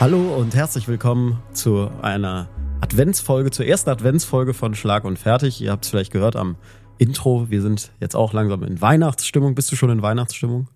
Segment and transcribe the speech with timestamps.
[0.00, 2.48] Hallo und herzlich willkommen zu einer
[2.80, 5.60] Adventsfolge, zur ersten Adventsfolge von Schlag und Fertig.
[5.60, 6.56] Ihr habt es vielleicht gehört am
[6.96, 7.50] Intro.
[7.50, 9.54] Wir sind jetzt auch langsam in Weihnachtsstimmung.
[9.54, 10.68] Bist du schon in Weihnachtsstimmung?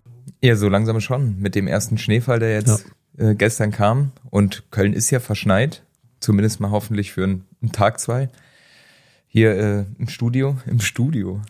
[0.43, 1.39] Ja, so langsam schon.
[1.39, 2.85] Mit dem ersten Schneefall, der jetzt
[3.17, 3.31] ja.
[3.31, 4.11] äh, gestern kam.
[4.29, 5.81] Und Köln ist ja verschneit.
[6.19, 8.29] Zumindest mal hoffentlich für einen, einen Tag, zwei.
[9.25, 11.41] Hier äh, im Studio, im Studio.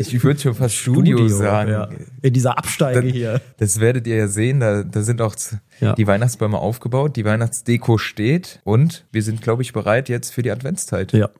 [0.00, 1.70] Ich würde schon fast Studio, Studio sagen.
[1.70, 1.88] Ja.
[2.22, 3.40] In dieser Absteige das, hier.
[3.56, 4.60] Das werdet ihr ja sehen.
[4.60, 5.34] Da, da sind auch
[5.80, 5.94] ja.
[5.94, 7.16] die Weihnachtsbäume aufgebaut.
[7.16, 8.60] Die Weihnachtsdeko steht.
[8.64, 11.12] Und wir sind, glaube ich, bereit jetzt für die Adventszeit.
[11.12, 11.30] Ja.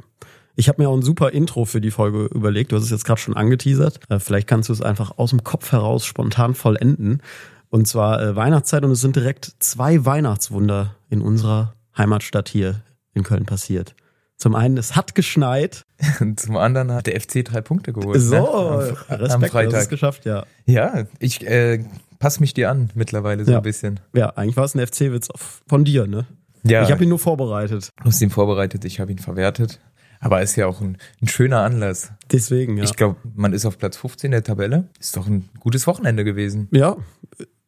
[0.56, 2.72] Ich habe mir auch ein super Intro für die Folge überlegt.
[2.72, 4.00] Du hast es jetzt gerade schon angeteasert.
[4.08, 7.22] Äh, vielleicht kannst du es einfach aus dem Kopf heraus spontan vollenden.
[7.70, 12.82] Und zwar äh, Weihnachtszeit und es sind direkt zwei Weihnachtswunder in unserer Heimatstadt hier
[13.14, 13.94] in Köln passiert.
[14.38, 15.84] Zum einen, es hat geschneit.
[16.36, 18.20] Zum anderen hat der FC drei Punkte geholt.
[18.20, 18.48] So, ne?
[18.48, 19.72] am, Respekt, am Freitag.
[19.72, 20.46] Das geschafft, ja.
[20.64, 21.84] Ja, ich äh,
[22.20, 23.58] passe mich dir an mittlerweile so ja.
[23.58, 23.98] ein bisschen.
[24.14, 25.28] Ja, eigentlich war es ein FC-Witz
[25.66, 26.26] von dir, ne?
[26.62, 26.84] Ja.
[26.84, 27.92] Ich habe ihn nur vorbereitet.
[27.98, 29.80] Du hast ihn vorbereitet, ich habe ihn verwertet.
[30.20, 32.12] Aber ist ja auch ein, ein schöner Anlass.
[32.30, 32.84] Deswegen, ja.
[32.84, 34.88] Ich glaube, man ist auf Platz 15 der Tabelle.
[35.00, 36.68] Ist doch ein gutes Wochenende gewesen.
[36.70, 36.96] Ja,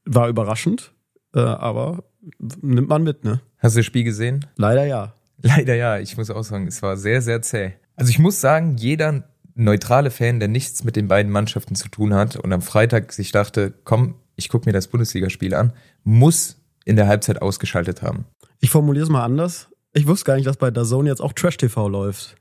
[0.05, 0.93] war überraschend,
[1.35, 2.05] äh, aber
[2.61, 3.41] nimmt man mit, ne?
[3.59, 4.47] Hast du das Spiel gesehen?
[4.57, 5.15] Leider ja.
[5.43, 7.73] Leider ja, ich muss auch sagen, es war sehr, sehr zäh.
[7.97, 9.25] Also ich muss sagen, jeder
[9.55, 13.33] neutrale Fan, der nichts mit den beiden Mannschaften zu tun hat und am Freitag sich
[13.33, 15.73] dachte, komm, ich gucke mir das Bundesligaspiel an,
[16.05, 18.25] muss in der Halbzeit ausgeschaltet haben.
[18.61, 19.69] Ich formuliere es mal anders.
[19.93, 22.37] Ich wusste gar nicht, dass bei Zone jetzt auch Trash TV läuft.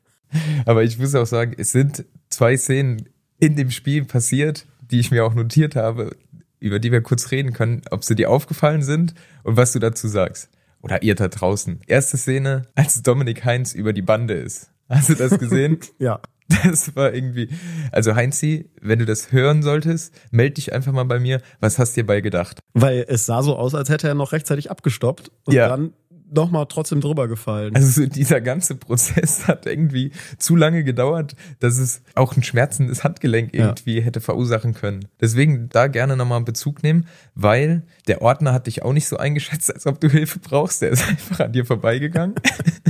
[0.66, 5.12] Aber ich muss auch sagen, es sind zwei Szenen in dem Spiel passiert, die ich
[5.12, 6.16] mir auch notiert habe,
[6.60, 10.08] über die wir kurz reden können, ob sie dir aufgefallen sind und was du dazu
[10.08, 10.50] sagst.
[10.82, 11.82] Oder ihr da draußen.
[11.88, 14.72] Erste Szene, als Dominik Heinz über die Bande ist.
[14.88, 15.80] Hast du das gesehen?
[16.00, 16.20] ja.
[16.64, 17.50] Das war irgendwie.
[17.92, 21.42] Also Heinzi, wenn du das hören solltest, meld dich einfach mal bei mir.
[21.60, 22.60] Was hast du dir bei gedacht?
[22.74, 25.68] Weil es sah so aus, als hätte er noch rechtzeitig abgestoppt und ja.
[25.68, 25.94] dann
[26.32, 27.76] nochmal trotzdem drüber gefallen.
[27.76, 33.54] Also dieser ganze Prozess hat irgendwie zu lange gedauert, dass es auch ein schmerzendes Handgelenk
[33.54, 34.04] irgendwie ja.
[34.04, 35.08] hätte verursachen können.
[35.20, 39.74] Deswegen da gerne nochmal Bezug nehmen, weil der Ordner hat dich auch nicht so eingeschätzt,
[39.74, 40.82] als ob du Hilfe brauchst.
[40.82, 42.36] Der ist einfach an dir vorbeigegangen.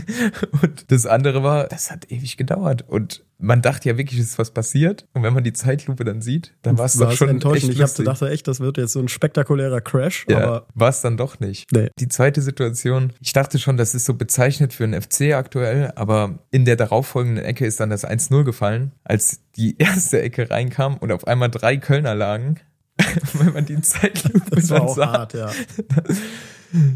[0.61, 2.85] und das andere war, das hat ewig gedauert.
[2.87, 5.07] Und man dachte ja wirklich, es ist was passiert.
[5.13, 7.73] Und wenn man die Zeitlupe dann sieht, dann war es doch schon enttäuschend.
[7.73, 10.25] Ich hab, dachte echt, das wird jetzt so ein spektakulärer Crash.
[10.29, 11.71] Ja, aber war es dann doch nicht.
[11.71, 11.89] Nee.
[11.99, 16.39] Die zweite Situation, ich dachte schon, das ist so bezeichnet für einen FC aktuell, aber
[16.51, 21.11] in der darauffolgenden Ecke ist dann das 1-0 gefallen, als die erste Ecke reinkam und
[21.11, 22.59] auf einmal drei Kölner lagen.
[23.33, 25.49] wenn man die Zeitlupe das war auch sah, hart, ja.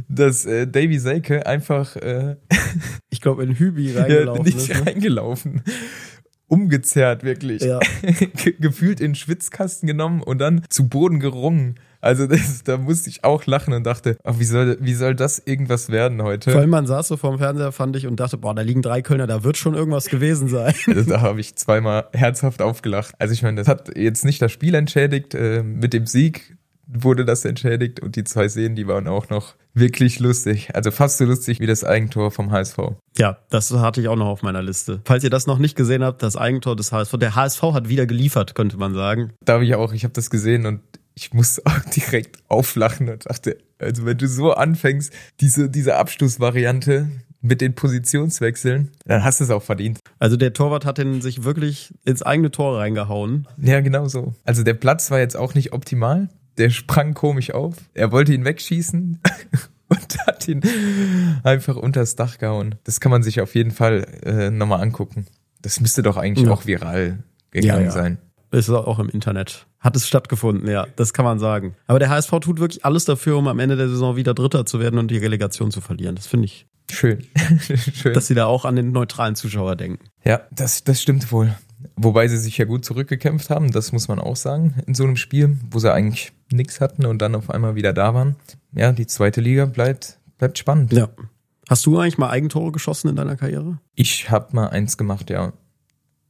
[0.09, 2.35] dass äh, Davy Selke einfach äh,
[3.09, 4.85] ich glaube in Hübi reingelaufen ja, nicht ist, ne?
[4.85, 5.63] reingelaufen
[6.53, 7.63] umgezerrt, wirklich.
[7.63, 7.79] Ja.
[8.59, 11.75] Gefühlt in den Schwitzkasten genommen und dann zu Boden gerungen.
[11.99, 15.41] Also das, da musste ich auch lachen und dachte, ach, wie, soll, wie soll das
[15.45, 16.51] irgendwas werden heute?
[16.51, 19.01] Vor allem man saß so vorm Fernseher, fand ich, und dachte, boah, da liegen drei
[19.01, 20.73] Kölner, da wird schon irgendwas gewesen sein.
[20.87, 23.15] Also da habe ich zweimal herzhaft aufgelacht.
[23.19, 25.33] Also ich meine, das hat jetzt nicht das Spiel entschädigt.
[25.33, 26.57] Äh, mit dem Sieg
[26.87, 30.75] wurde das entschädigt und die zwei Szenen, die waren auch noch wirklich lustig.
[30.75, 32.77] Also fast so lustig wie das Eigentor vom HSV.
[33.17, 35.01] Ja, das hatte ich auch noch auf meiner Liste.
[35.05, 37.17] Falls ihr das noch nicht gesehen habt, das Eigentor des HSV.
[37.17, 39.31] Der HSV hat wieder geliefert, könnte man sagen.
[39.43, 40.81] Da habe ich auch, ich habe das gesehen und
[41.15, 47.09] ich musste auch direkt auflachen und dachte, also wenn du so anfängst, diese, diese Abschlussvariante
[47.41, 49.99] mit den Positionswechseln, dann hast du es auch verdient.
[50.17, 53.47] Also der Torwart hat den sich wirklich ins eigene Tor reingehauen.
[53.57, 54.33] Ja, genau so.
[54.45, 57.75] Also der Platz war jetzt auch nicht optimal der sprang komisch auf.
[57.93, 59.19] Er wollte ihn wegschießen
[59.87, 60.61] und hat ihn
[61.43, 62.75] einfach unters Dach gehauen.
[62.83, 65.25] Das kann man sich auf jeden Fall äh, nochmal angucken.
[65.61, 66.53] Das müsste doch eigentlich ja.
[66.53, 67.91] auch viral gegangen ja, ja.
[67.91, 68.17] sein.
[68.51, 69.65] Ist auch im Internet.
[69.79, 71.75] Hat es stattgefunden, ja, das kann man sagen.
[71.87, 74.79] Aber der HSV tut wirklich alles dafür, um am Ende der Saison wieder Dritter zu
[74.79, 76.15] werden und die Relegation zu verlieren.
[76.15, 77.25] Das finde ich schön.
[77.59, 78.13] schön.
[78.13, 80.05] Dass sie da auch an den neutralen Zuschauer denken.
[80.23, 81.55] Ja, das, das stimmt wohl.
[81.95, 85.15] Wobei sie sich ja gut zurückgekämpft haben, das muss man auch sagen, in so einem
[85.15, 88.35] Spiel, wo sie eigentlich nichts hatten und dann auf einmal wieder da waren.
[88.73, 90.93] Ja, die zweite Liga bleibt, bleibt spannend.
[90.93, 91.09] Ja.
[91.69, 93.79] Hast du eigentlich mal Eigentore geschossen in deiner Karriere?
[93.95, 95.53] Ich habe mal eins gemacht, ja.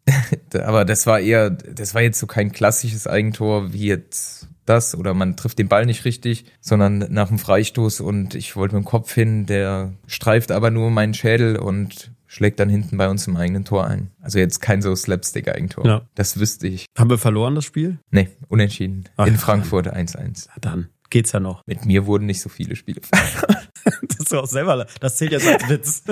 [0.64, 5.14] Aber das war eher, das war jetzt so kein klassisches Eigentor wie jetzt das oder
[5.14, 8.88] man trifft den Ball nicht richtig, sondern nach dem Freistoß und ich wollte mit dem
[8.88, 13.38] Kopf hin, der streift aber nur meinen Schädel und schlägt dann hinten bei uns im
[13.38, 14.10] eigenen Tor ein.
[14.20, 15.86] Also jetzt kein so Slapstick-Eigentor.
[15.86, 16.02] Ja.
[16.16, 16.88] Das wüsste ich.
[16.98, 18.00] Haben wir verloren, das Spiel?
[18.10, 19.08] Nee, unentschieden.
[19.18, 20.48] Ach, In Frankfurt 1-1.
[20.60, 21.62] Dann geht's ja noch.
[21.68, 23.58] Mit mir wurden nicht so viele Spiele verloren.
[24.08, 26.04] das ist auch selber, das zählt jetzt als Witz.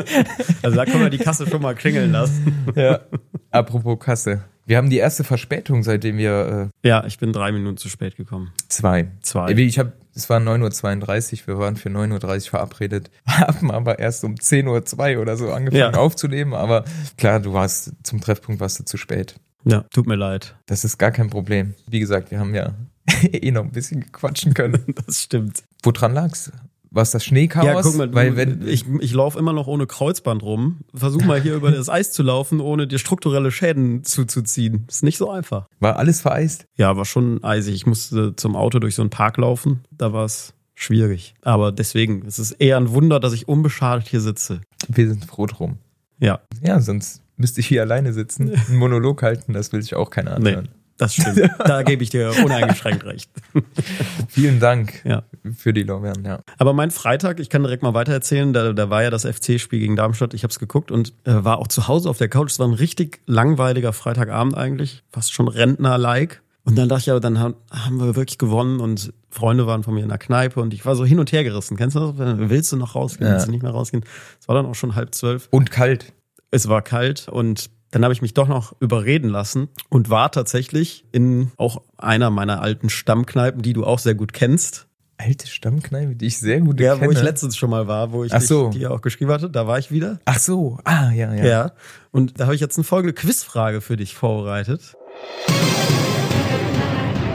[0.61, 2.65] Also da können wir die Kasse schon mal klingeln lassen.
[2.75, 3.01] Ja.
[3.49, 4.43] Apropos Kasse.
[4.65, 6.71] Wir haben die erste Verspätung, seitdem wir.
[6.83, 8.51] Äh, ja, ich bin drei Minuten zu spät gekommen.
[8.69, 9.11] Zwei.
[9.21, 9.51] Zwei.
[9.51, 14.23] Ich habe es war 9.32 Uhr, wir waren für 9.30 Uhr verabredet, haben aber erst
[14.23, 15.99] um 10.02 Uhr oder so angefangen Ja.
[15.99, 16.85] aufzunehmen, aber
[17.17, 19.35] klar, du warst zum Treffpunkt warst du zu spät.
[19.63, 20.55] Ja, tut mir leid.
[20.65, 21.75] Das ist gar kein Problem.
[21.87, 22.73] Wie gesagt, wir haben ja
[23.31, 24.95] eh noch ein bisschen quatschen können.
[25.05, 25.63] Das stimmt.
[25.83, 26.51] Woran lag's?
[26.93, 27.65] War es das Schneechaos?
[27.65, 30.81] Ja, guck mal, Weil wenn, ich, ich laufe immer noch ohne Kreuzband rum.
[30.93, 34.85] Versuch mal hier über das Eis zu laufen, ohne dir strukturelle Schäden zuzuziehen.
[34.89, 35.67] Ist nicht so einfach.
[35.79, 36.65] war alles vereist.
[36.75, 37.75] Ja, war schon eisig.
[37.75, 39.85] Ich musste zum Auto durch so einen Park laufen.
[39.91, 41.33] Da war es schwierig.
[41.43, 44.59] Aber deswegen, es ist eher ein Wunder, dass ich unbeschadet hier sitze.
[44.89, 45.77] Wir sind froh drum.
[46.19, 50.09] Ja, Ja, sonst müsste ich hier alleine sitzen, einen Monolog halten, das will sich auch
[50.11, 50.69] keiner nee, anhören.
[51.01, 51.49] Das stimmt.
[51.65, 53.29] da gebe ich dir uneingeschränkt recht.
[54.29, 55.23] Vielen Dank Ja.
[55.57, 56.39] für die Lorbeeren, ja.
[56.57, 59.95] Aber mein Freitag, ich kann direkt mal weitererzählen, da, da war ja das FC-Spiel gegen
[59.95, 62.51] Darmstadt, ich habe es geguckt und äh, war auch zu Hause auf der Couch.
[62.51, 66.41] Es war ein richtig langweiliger Freitagabend eigentlich, fast schon Rentner-like.
[66.63, 69.95] Und dann dachte ich, aber dann haben, haben wir wirklich gewonnen und Freunde waren von
[69.95, 71.75] mir in der Kneipe und ich war so hin und her gerissen.
[71.75, 72.13] Kennst du das?
[72.37, 73.25] Willst du noch rausgehen?
[73.27, 73.33] Ja.
[73.33, 74.05] Willst du nicht mehr rausgehen?
[74.39, 75.47] Es war dann auch schon halb zwölf.
[75.49, 76.13] Und kalt.
[76.51, 81.05] Es war kalt und dann habe ich mich doch noch überreden lassen und war tatsächlich
[81.11, 84.87] in auch einer meiner alten Stammkneipen, die du auch sehr gut kennst.
[85.17, 87.07] Alte Stammkneipe, die ich sehr gut Ja, kenne.
[87.07, 88.69] wo ich letztens schon mal war, wo ich Ach so.
[88.69, 90.19] dir auch geschrieben hatte, da war ich wieder.
[90.25, 91.45] Ach so, ah, ja, ja.
[91.45, 91.71] Ja.
[92.11, 94.95] Und da habe ich jetzt eine folgende Quizfrage für dich vorbereitet.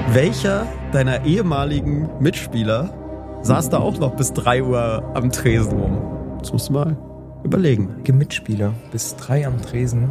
[0.08, 2.94] Welcher deiner ehemaligen Mitspieler
[3.42, 6.38] saß da auch noch bis 3 Uhr am Tresen rum?
[6.40, 6.96] Das musst du mal
[7.44, 8.02] überlegen.
[8.12, 10.08] Mitspieler bis drei am Tresen.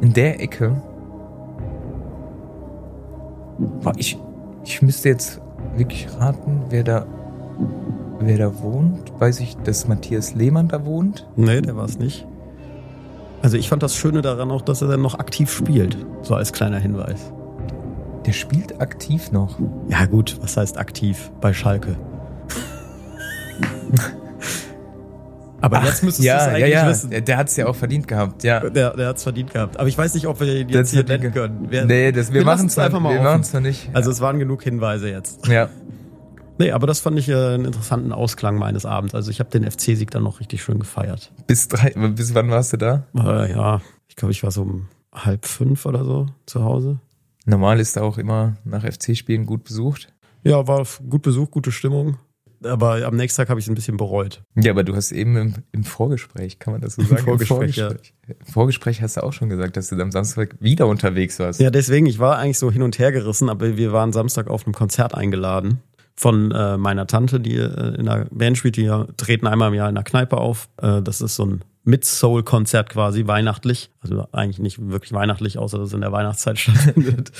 [0.00, 0.80] In der Ecke.
[3.82, 4.18] Boah, ich,
[4.64, 5.40] ich müsste jetzt
[5.76, 7.06] wirklich raten, wer da,
[8.20, 9.12] wer da wohnt.
[9.18, 11.26] Weiß ich, dass Matthias Lehmann da wohnt?
[11.36, 12.26] Nee, der war es nicht.
[13.42, 15.96] Also ich fand das Schöne daran auch, dass er dann noch aktiv spielt.
[16.22, 17.32] So als kleiner Hinweis.
[18.26, 19.58] Der spielt aktiv noch.
[19.88, 21.96] Ja gut, was heißt aktiv bei Schalke?
[25.66, 26.88] Aber jetzt müsstest du es ja, eigentlich ja, ja.
[26.88, 27.24] wissen.
[27.24, 28.60] Der, hat es ja auch verdient gehabt, ja.
[28.60, 29.78] Der, der hat es verdient gehabt.
[29.78, 31.70] Aber ich weiß nicht, ob wir ihn jetzt hier nennen können.
[31.70, 33.90] Wir, nee, das, wir, wir machen es einfach mal Wir machen es noch nicht.
[33.92, 35.46] Also es waren genug Hinweise jetzt.
[35.48, 35.68] ja.
[36.58, 39.14] Nee, aber das fand ich äh, einen interessanten Ausklang meines Abends.
[39.14, 41.30] Also ich habe den FC-Sieg dann noch richtig schön gefeiert.
[41.46, 43.04] Bis drei, bis wann warst du da?
[43.14, 46.98] Äh, ja, ich glaube, ich war so um halb fünf oder so zu Hause.
[47.44, 50.08] Normal ist er auch immer nach FC-Spielen gut besucht.
[50.42, 52.16] Ja, war gut besucht, gute Stimmung.
[52.64, 54.42] Aber am nächsten Tag habe ich es ein bisschen bereut.
[54.54, 57.24] Ja, aber du hast eben im, im Vorgespräch, kann man das so Im sagen?
[57.24, 57.90] Vorgespräch, ja.
[57.90, 61.60] Im Vorgespräch hast du auch schon gesagt, dass du am Samstag wieder unterwegs warst.
[61.60, 64.64] Ja, deswegen, ich war eigentlich so hin und her gerissen, aber wir waren Samstag auf
[64.64, 65.80] einem Konzert eingeladen
[66.16, 68.76] von äh, meiner Tante, die äh, in der Band spielt.
[68.76, 70.68] Die treten einmal im Jahr in der Kneipe auf.
[70.80, 73.90] Äh, das ist so ein Mid-Soul-Konzert quasi, weihnachtlich.
[74.00, 77.32] Also eigentlich nicht wirklich weihnachtlich, außer dass es in der Weihnachtszeit stattfindet.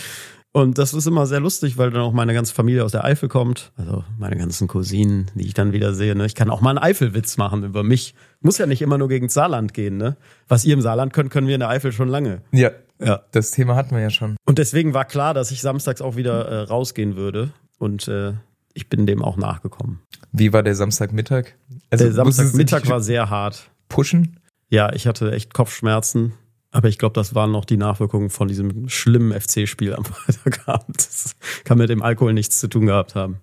[0.57, 3.29] Und das ist immer sehr lustig, weil dann auch meine ganze Familie aus der Eifel
[3.29, 3.73] kommt.
[3.77, 6.15] Also meine ganzen Cousinen, die ich dann wieder sehe.
[6.15, 6.25] Ne?
[6.25, 8.15] Ich kann auch mal einen Eifelwitz machen über mich.
[8.41, 9.99] Muss ja nicht immer nur gegen Saarland gehen.
[9.99, 10.17] Ne?
[10.49, 12.41] Was ihr im Saarland könnt, können wir in der Eifel schon lange.
[12.53, 13.21] Ja, Ja.
[13.33, 14.37] das Thema hatten wir ja schon.
[14.47, 17.51] Und deswegen war klar, dass ich samstags auch wieder äh, rausgehen würde.
[17.79, 18.33] Und äh,
[18.73, 20.01] ich bin dem auch nachgekommen.
[20.33, 21.53] Wie war der Samstagmittag?
[21.93, 23.69] der musstest du Samstagmittag war sehr hart.
[23.91, 24.41] pushen.
[24.71, 26.33] Ja, ich hatte echt Kopfschmerzen.
[26.77, 30.99] Aber ich glaube, das waren noch die Nachwirkungen von diesem schlimmen FC-Spiel am Freitagabend.
[30.99, 33.39] Das kann mit dem Alkohol nichts zu tun gehabt haben.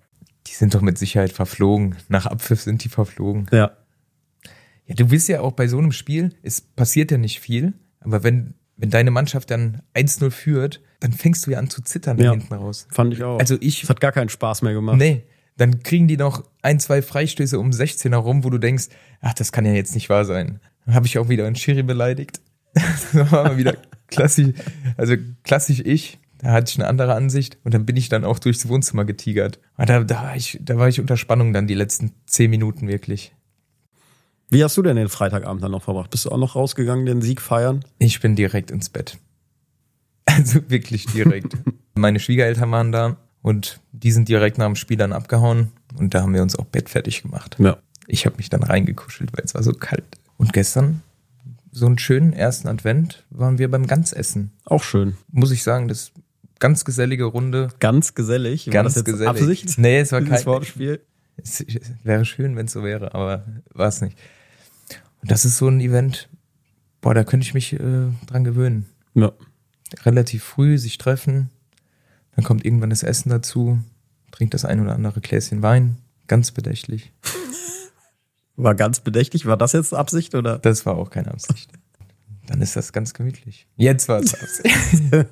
[0.46, 1.96] Die sind doch mit Sicherheit verflogen.
[2.08, 3.46] Nach Abpfiff sind die verflogen.
[3.50, 3.72] Ja.
[4.86, 8.22] Ja, du bist ja auch bei so einem Spiel, es passiert ja nicht viel, aber
[8.22, 12.24] wenn, wenn deine Mannschaft dann 1-0 führt, dann fängst du ja an zu zittern da
[12.24, 12.30] Ja.
[12.32, 12.86] hinten raus.
[12.90, 13.38] Fand ich auch.
[13.40, 14.98] Also ich, es hat gar keinen Spaß mehr gemacht.
[14.98, 15.24] nee,
[15.56, 18.88] dann kriegen die noch ein, zwei Freistöße um 16 herum, wo du denkst,
[19.20, 20.60] ach, das kann ja jetzt nicht wahr sein.
[20.86, 22.40] Dann habe ich auch wieder einen Schiri beleidigt.
[23.12, 23.76] das war mal wieder
[24.08, 24.54] klassisch,
[24.96, 26.18] also klassisch ich.
[26.38, 29.60] Da hatte ich eine andere Ansicht und dann bin ich dann auch durchs Wohnzimmer getigert.
[29.76, 32.86] Aber da, da, war ich, da war ich unter Spannung dann die letzten zehn Minuten
[32.86, 33.32] wirklich.
[34.50, 36.10] Wie hast du denn den Freitagabend dann noch verbracht?
[36.10, 37.84] Bist du auch noch rausgegangen, den Sieg feiern?
[37.98, 39.18] Ich bin direkt ins Bett.
[40.26, 41.56] Also wirklich direkt.
[41.94, 46.22] Meine Schwiegereltern waren da und die sind direkt nach dem Spiel dann abgehauen und da
[46.22, 47.56] haben wir uns auch bettfertig gemacht.
[47.60, 47.76] Ja.
[48.06, 50.04] Ich habe mich dann reingekuschelt, weil es war so kalt.
[50.36, 51.02] Und gestern,
[51.74, 54.52] so einen schönen ersten Advent, waren wir beim Ganzessen.
[54.64, 55.16] Auch schön.
[55.30, 56.12] Muss ich sagen, das
[56.60, 57.68] ganz gesellige Runde.
[57.80, 58.70] Ganz gesellig.
[58.70, 59.28] Ganz gesellig.
[59.28, 59.78] Absicht?
[59.78, 61.00] Nee, es war kein Wortspiel.
[61.36, 64.16] Es es wäre schön, wenn es so wäre, aber war es nicht.
[65.20, 66.28] Und das ist so ein Event,
[67.00, 67.78] boah, da könnte ich mich äh,
[68.26, 68.86] dran gewöhnen.
[69.14, 69.32] Ja.
[70.04, 71.50] relativ früh sich treffen,
[72.36, 73.78] dann kommt irgendwann das Essen dazu,
[74.32, 77.12] trinkt das ein oder andere Gläschen Wein, ganz bedächtlich.
[78.56, 79.46] War ganz bedächtig.
[79.46, 80.58] War das jetzt Absicht oder?
[80.58, 81.70] Das war auch keine Absicht.
[82.46, 83.66] Dann ist das ganz gemütlich.
[83.76, 84.62] Jetzt war's das.
[85.10, 85.24] da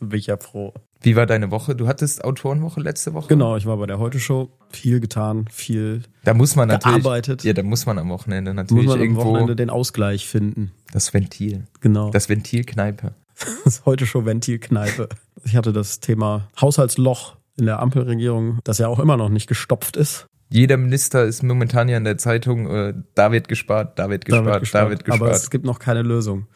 [0.00, 0.74] bin ich ja froh.
[1.00, 1.74] Wie war deine Woche?
[1.74, 3.28] Du hattest Autorenwoche letzte Woche?
[3.28, 4.50] Genau, ich war bei der Heute-Show.
[4.70, 7.02] Viel getan, viel Da muss man natürlich.
[7.02, 7.44] gearbeitet.
[7.44, 10.72] Ja, da muss man am Wochenende Muss natürlich man am irgendwo Wochenende den Ausgleich finden.
[10.92, 11.66] das Ventil.
[11.80, 12.10] Genau.
[12.10, 13.12] Das Ventilkneipe.
[13.64, 15.08] Das Heute-Show Ventilkneipe.
[15.44, 19.96] Ich hatte das Thema Haushaltsloch in der Ampelregierung, das ja auch immer noch nicht gestopft
[19.96, 20.26] ist.
[20.50, 24.46] Jeder Minister ist momentan ja in der Zeitung, äh, da wird gespart, da wird gespart,
[24.72, 25.22] da wird gespart.
[25.22, 26.46] Aber es gibt noch keine Lösung.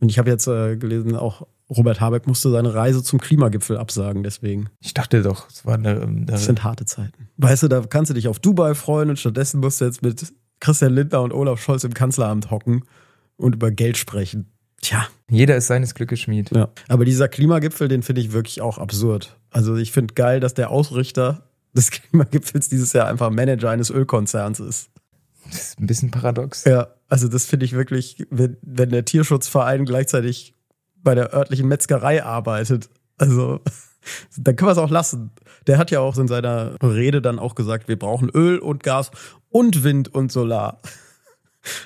[0.00, 4.22] Und ich habe jetzt äh, gelesen, auch Robert Habeck musste seine Reise zum Klimagipfel absagen,
[4.22, 4.68] deswegen.
[4.80, 7.28] ich dachte doch, es war eine, eine Das sind harte Zeiten.
[7.36, 10.32] Weißt du, da kannst du dich auf Dubai freuen und stattdessen musst du jetzt mit
[10.60, 12.84] Christian Lindner und Olaf Scholz im Kanzleramt hocken
[13.36, 14.52] und über Geld sprechen.
[14.80, 16.50] Tja, jeder ist seines Glückes Schmied.
[16.54, 16.68] ja.
[16.88, 19.38] Aber dieser Klimagipfel, den finde ich wirklich auch absurd.
[19.50, 24.60] Also ich finde geil, dass der Ausrichter des Klimagipfels dieses Jahr einfach Manager eines Ölkonzerns
[24.60, 24.90] ist.
[25.46, 26.64] Das ist ein bisschen paradox.
[26.64, 30.54] Ja, also das finde ich wirklich, wenn, wenn der Tierschutzverein gleichzeitig
[30.96, 32.88] bei der örtlichen Metzgerei arbeitet.
[33.18, 33.60] Also,
[34.36, 35.30] dann können wir es auch lassen.
[35.66, 39.10] Der hat ja auch in seiner Rede dann auch gesagt, wir brauchen Öl und Gas
[39.48, 40.80] und Wind und Solar.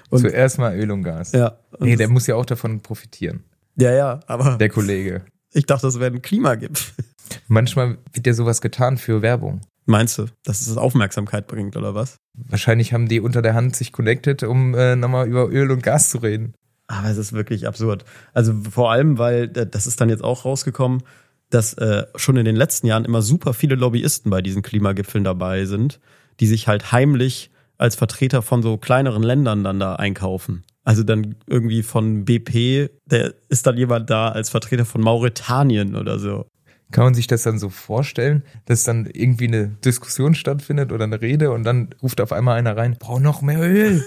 [0.08, 1.32] Und, Zuerst mal Öl und Gas.
[1.32, 3.44] ja, und Nee, der muss ja auch davon profitieren,
[3.76, 5.26] ja, ja, aber der Kollege.
[5.52, 7.04] ich dachte, das wäre ein Klimagipfel.
[7.46, 9.60] Manchmal wird ja sowas getan für Werbung.
[9.86, 12.16] Meinst du, dass es Aufmerksamkeit bringt oder was?
[12.34, 16.10] Wahrscheinlich haben die unter der Hand sich connected, um äh, nochmal über Öl und Gas
[16.10, 16.54] zu reden.
[16.88, 18.04] Aber es ist wirklich absurd.
[18.34, 21.02] Also vor allem, weil äh, das ist dann jetzt auch rausgekommen,
[21.50, 25.64] dass äh, schon in den letzten Jahren immer super viele Lobbyisten bei diesen Klimagipfeln dabei
[25.64, 26.00] sind,
[26.40, 30.64] die sich halt heimlich als Vertreter von so kleineren Ländern dann da einkaufen.
[30.82, 36.18] Also dann irgendwie von BP, der ist dann jemand da als Vertreter von Mauretanien oder
[36.18, 36.46] so.
[36.92, 41.20] Kann man sich das dann so vorstellen, dass dann irgendwie eine Diskussion stattfindet oder eine
[41.20, 44.04] Rede und dann ruft auf einmal einer rein, brauch noch mehr Öl.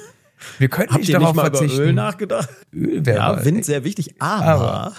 [0.57, 1.81] Wir können Habt nicht darauf nicht mal über verzichten.
[1.83, 2.49] Öl nachgedacht?
[2.73, 4.93] Öl wäre Ja, Wind sehr wichtig, aber, Aber-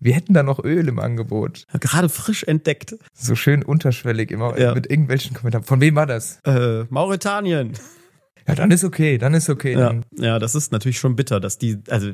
[0.00, 1.64] Wir hätten da noch Öl im Angebot.
[1.80, 2.96] gerade frisch entdeckt.
[3.14, 4.74] So schön unterschwellig immer Ja.
[4.74, 5.64] mit irgendwelchen Kommentaren.
[5.64, 6.40] Von wem war das?
[6.44, 7.72] Äh, Mauretanien.
[8.46, 9.72] Ja, dann ist okay, dann ist okay.
[9.78, 12.10] Ja, ja, das ist natürlich schon bitter, dass die, also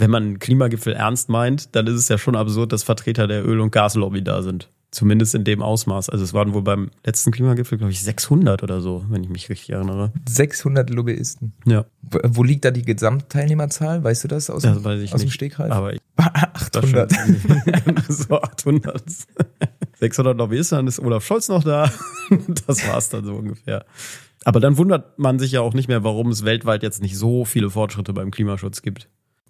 [0.00, 3.46] wenn man einen Klimagipfel ernst meint, dann ist es ja schon absurd, dass Vertreter der
[3.46, 4.68] Öl- und Gaslobby da sind.
[4.92, 6.10] Zumindest in dem Ausmaß.
[6.10, 9.48] Also es waren wohl beim letzten Klimagipfel, glaube ich, 600 oder so, wenn ich mich
[9.48, 10.12] richtig erinnere.
[10.28, 11.52] 600 Lobbyisten.
[11.64, 14.02] Ja, Wo, wo liegt da die Gesamtteilnehmerzahl?
[14.02, 15.34] Weißt du das aus, das dem- weiß ich aus dem nicht.
[15.34, 15.70] Stegreif?
[15.70, 17.12] Aber ich 800.
[18.08, 19.00] so 800.
[20.00, 21.90] 600 Lobbyisten, dann ist Olaf Scholz noch da.
[22.66, 23.84] Das war's dann so ungefähr.
[24.44, 27.44] Aber dann wundert man sich ja auch nicht mehr, warum es weltweit jetzt nicht so
[27.44, 29.08] viele Fortschritte beim Klimaschutz gibt.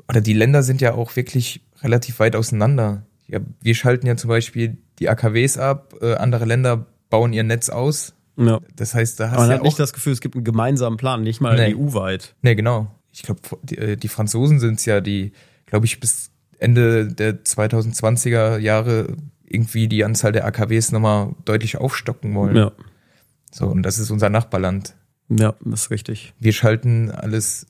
[0.09, 3.07] Oder die Länder sind ja auch wirklich relativ weit auseinander.
[3.27, 7.69] Ja, wir schalten ja zum Beispiel die AKWs ab, äh, andere Länder bauen ihr Netz
[7.69, 8.15] aus.
[8.37, 8.61] Ja.
[8.77, 10.45] Das heißt, da hast Aber man du ja hat nicht das Gefühl, es gibt einen
[10.45, 11.75] gemeinsamen Plan, nicht mal Nee.
[11.75, 12.35] EU-weit.
[12.43, 12.91] Nee, genau.
[13.13, 15.33] Ich glaube, die, äh, die Franzosen sind es ja, die,
[15.67, 22.35] glaube ich, bis Ende der 2020er Jahre irgendwie die Anzahl der AKWs nochmal deutlich aufstocken
[22.35, 22.57] wollen.
[22.57, 22.73] Ja.
[23.51, 24.95] So, und das ist unser Nachbarland.
[25.29, 26.35] Ja, das ist richtig.
[26.39, 27.67] Wir schalten alles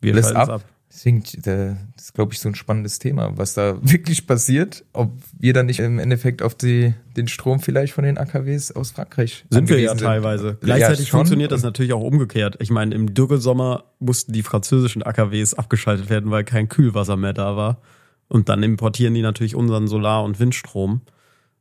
[0.00, 0.64] Wir Alles schalten's ab.
[0.92, 4.84] Deswegen, das ist, glaube ich, so ein spannendes Thema, was da wirklich passiert.
[4.92, 8.90] Ob wir dann nicht im Endeffekt auf die, den Strom vielleicht von den AKWs aus
[8.90, 10.58] Frankreich Sind wir ja angewiesen teilweise.
[10.60, 11.18] Gleichzeitig schon.
[11.20, 12.56] funktioniert das natürlich auch umgekehrt.
[12.58, 17.56] Ich meine, im Dürresommer mussten die französischen AKWs abgeschaltet werden, weil kein Kühlwasser mehr da
[17.56, 17.80] war.
[18.26, 21.02] Und dann importieren die natürlich unseren Solar- und Windstrom.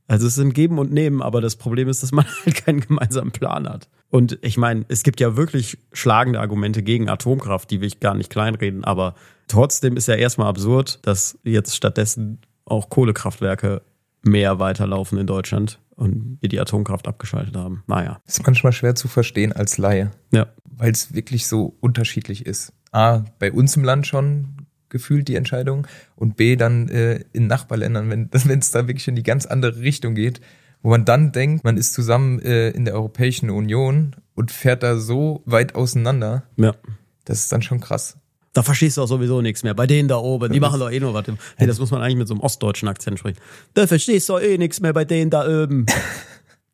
[0.08, 3.32] Also es sind Geben und Nehmen, aber das Problem ist, dass man halt keinen gemeinsamen
[3.32, 3.90] Plan hat.
[4.10, 8.16] Und ich meine, es gibt ja wirklich schlagende Argumente gegen Atomkraft, die will ich gar
[8.16, 9.14] nicht kleinreden, aber
[9.48, 13.82] trotzdem ist ja erstmal absurd, dass jetzt stattdessen auch Kohlekraftwerke
[14.24, 17.84] mehr weiterlaufen in Deutschland und wir die Atomkraft abgeschaltet haben.
[17.88, 18.20] Naja.
[18.26, 20.48] ist manchmal schwer zu verstehen als Laie, Ja.
[20.64, 22.74] weil es wirklich so unterschiedlich ist.
[22.92, 25.86] A, bei uns im Land schon gefühlt die Entscheidung
[26.16, 29.82] und B, dann äh, in Nachbarländern, wenn wenn es da wirklich in die ganz andere
[29.82, 30.42] Richtung geht,
[30.82, 34.98] wo man dann denkt, man ist zusammen äh, in der Europäischen Union und fährt da
[34.98, 36.76] so weit auseinander, Ja.
[37.26, 38.18] das ist dann schon krass.
[38.54, 39.74] Da verstehst du auch sowieso nichts mehr.
[39.76, 41.28] Bei denen da oben, die machen doch eh nur was.
[41.60, 43.38] Nee, das muss man eigentlich mit so einem ostdeutschen Akzent sprechen.
[43.76, 45.86] Da verstehst du doch eh nichts mehr bei denen da oben.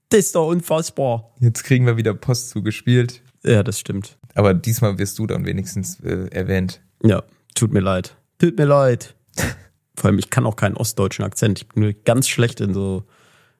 [0.10, 1.32] Das ist doch unfassbar.
[1.40, 4.18] Jetzt kriegen wir wieder Post zugespielt, Ja, das stimmt.
[4.36, 6.80] aber diesmal wirst du dann wenigstens äh, erwähnt.
[7.04, 7.24] Ja,
[7.56, 8.16] tut mir leid.
[8.38, 9.16] Tut mir leid.
[9.98, 11.60] Vor allem, ich kann auch keinen ostdeutschen Akzent.
[11.62, 13.04] Ich bin nur ganz schlecht in so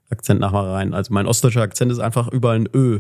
[0.10, 0.94] Akzentnachmachereien.
[0.94, 3.00] Also mein ostdeutscher Akzent ist einfach überall ein Ö,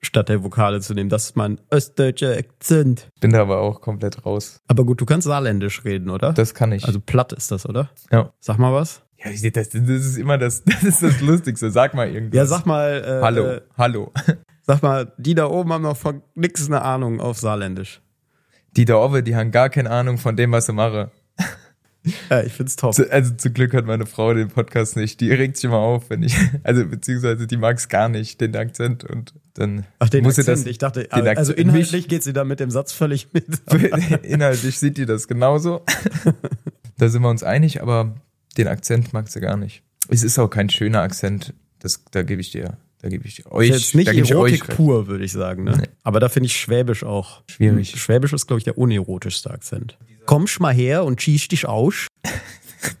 [0.00, 1.10] statt der Vokale zu nehmen.
[1.10, 3.10] Das ist mein ostdeutscher Akzent.
[3.20, 4.60] Bin da aber auch komplett raus.
[4.68, 6.32] Aber gut, du kannst saarländisch reden, oder?
[6.32, 6.84] Das kann ich.
[6.86, 7.90] also platt ist das, oder?
[8.12, 8.32] ja.
[8.40, 9.02] Sag mal was.
[9.24, 11.70] Ja, ich seh, das, das ist immer das, das ist das Lustigste.
[11.70, 12.36] Sag mal irgendwas.
[12.36, 13.02] Ja, sag mal.
[13.04, 14.12] Äh, Hallo, Äh, hallo.
[14.62, 18.00] sag mal, die da oben haben noch von nix eine Ahnung auf Saarländisch.
[18.76, 21.10] Die da oben, die haben gar keine Ahnung von dem, was sie machen.
[22.30, 22.94] Ja, ich find's top.
[22.94, 25.20] Zu, also zum Glück hat meine Frau den Podcast nicht.
[25.20, 28.54] Die regt sich immer auf, wenn ich, also beziehungsweise die mag es gar nicht, den
[28.56, 30.60] Akzent und dann Ach, den muss sie Akzent.
[30.60, 30.66] das.
[30.66, 33.46] ich dachte, also inhaltlich mich- geht sie da mit dem Satz völlig mit.
[34.22, 35.84] Inhaltlich sieht die das genauso.
[36.98, 38.14] da sind wir uns einig, aber
[38.56, 39.82] den Akzent mag sie gar nicht.
[40.08, 41.54] Es ist auch kein schöner Akzent.
[41.80, 45.24] Das, da gebe ich dir, da gebe ich euch, ist jetzt nicht Erotik pur, würde
[45.24, 45.64] ich sagen.
[45.64, 45.76] Ne?
[45.80, 45.88] Nee.
[46.02, 47.42] Aber da finde ich Schwäbisch auch.
[47.48, 48.00] Schwierig.
[48.00, 49.98] Schwäbisch ist, glaube ich, der unerotischste Akzent.
[50.28, 52.06] Kommst mal her und schieß dich aus.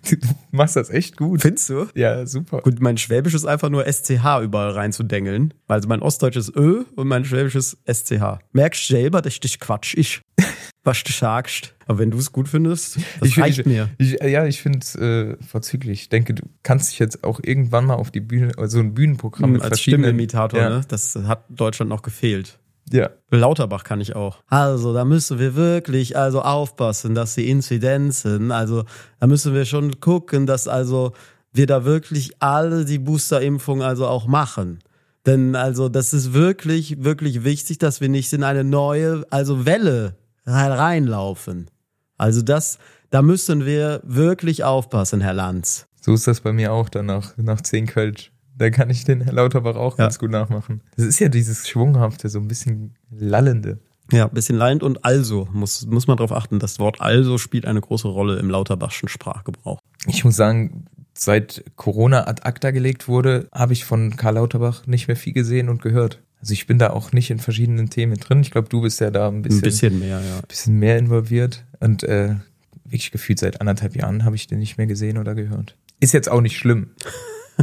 [0.08, 0.16] Du
[0.50, 1.42] machst das echt gut.
[1.42, 1.86] Findest du?
[1.94, 2.62] Ja, super.
[2.62, 5.52] Gut, mein Schwäbisch ist einfach nur SCH überall reinzudengeln.
[5.66, 8.38] Also mein Ostdeutsch ist Ö und mein Schwäbisch ist SCH.
[8.52, 10.22] Merkst selber, dass dich Quatsch ich.
[10.84, 11.74] Was du sagst.
[11.86, 13.90] Aber wenn du es gut findest, das ich, reicht ich, mir.
[13.98, 16.00] Ich, ja, ich finde es äh, vorzüglich.
[16.00, 18.94] Ich denke, du kannst dich jetzt auch irgendwann mal auf die Bühne, also so ein
[18.94, 20.80] Bühnenprogramm mit Hm, Als verschiedenen Stimmenimitator, ja, ne?
[20.88, 22.58] Das hat Deutschland noch gefehlt.
[22.92, 23.10] Ja.
[23.30, 24.42] Lauterbach kann ich auch.
[24.46, 28.84] Also, da müssen wir wirklich also aufpassen, dass die Inzidenzen, also
[29.20, 31.12] da müssen wir schon gucken, dass also
[31.52, 34.78] wir da wirklich alle die Boosterimpfung also auch machen.
[35.26, 40.16] Denn also das ist wirklich, wirklich wichtig, dass wir nicht in eine neue, also Welle
[40.46, 41.70] rein- reinlaufen.
[42.16, 42.78] Also das,
[43.10, 45.86] da müssen wir wirklich aufpassen, Herr Lanz.
[46.00, 48.30] So ist das bei mir auch dann nach, nach 10 Kölsch.
[48.58, 50.04] Da kann ich den Herr Lauterbach auch Ja.
[50.04, 50.80] ganz gut nachmachen.
[50.96, 53.78] Das ist ja dieses Schwunghafte, so ein bisschen lallende.
[54.10, 57.80] Ja, bisschen leidend und also muss, muss man darauf achten, das Wort also spielt eine
[57.80, 59.78] große Rolle im Lauterbachschen Sprachgebrauch.
[60.06, 65.08] Ich muss sagen, seit Corona ad acta gelegt wurde, habe ich von Karl Lauterbach nicht
[65.08, 66.22] mehr viel gesehen und gehört.
[66.40, 68.40] Also ich bin da auch nicht in verschiedenen Themen drin.
[68.40, 70.40] Ich glaube, du bist ja da ein bisschen, Ein bisschen mehr, ja.
[70.48, 71.64] bisschen mehr involviert.
[71.80, 72.36] Und äh,
[72.84, 75.76] wirklich gefühlt seit anderthalb Jahren habe ich den nicht mehr gesehen oder gehört.
[76.00, 76.90] Ist jetzt auch nicht schlimm.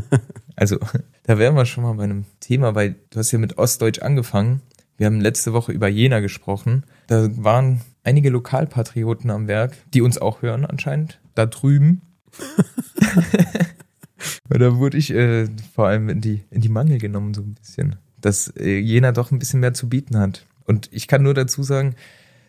[0.55, 0.77] also,
[1.23, 4.61] da wären wir schon mal bei einem Thema, weil du hast ja mit Ostdeutsch angefangen.
[4.97, 6.85] Wir haben letzte Woche über Jena gesprochen.
[7.07, 12.01] Da waren einige Lokalpatrioten am Werk, die uns auch hören anscheinend, da drüben.
[14.49, 17.97] Da wurde ich äh, vor allem in die, in die Mangel genommen, so ein bisschen.
[18.21, 20.45] Dass äh, Jena doch ein bisschen mehr zu bieten hat.
[20.65, 21.95] Und ich kann nur dazu sagen,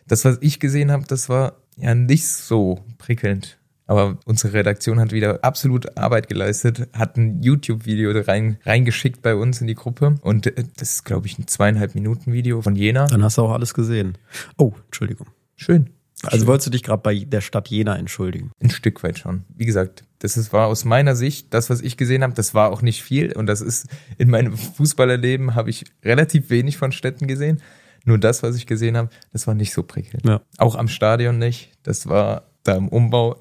[0.07, 3.56] das, was ich gesehen habe, das war ja nicht so prickelnd.
[3.87, 9.61] Aber unsere Redaktion hat wieder absolut Arbeit geleistet, hat ein YouTube-Video rein, reingeschickt bei uns
[9.61, 10.15] in die Gruppe.
[10.21, 13.07] Und äh, das ist, glaube ich, ein zweieinhalb Minuten Video von Jena.
[13.07, 14.17] Dann hast du auch alles gesehen.
[14.57, 15.27] Oh, Entschuldigung.
[15.55, 15.89] Schön.
[16.23, 16.47] Also Schön.
[16.47, 18.51] wolltest du dich gerade bei der Stadt Jena entschuldigen?
[18.61, 19.45] Ein Stück weit schon.
[19.55, 22.71] Wie gesagt, das ist, war aus meiner Sicht, das, was ich gesehen habe, das war
[22.71, 23.33] auch nicht viel.
[23.33, 27.61] Und das ist, in meinem Fußballerleben habe ich relativ wenig von Städten gesehen.
[28.03, 30.25] Nur das, was ich gesehen habe, das war nicht so prickelnd.
[30.25, 30.41] Ja.
[30.57, 31.71] Auch am Stadion nicht.
[31.83, 33.37] Das war da im Umbau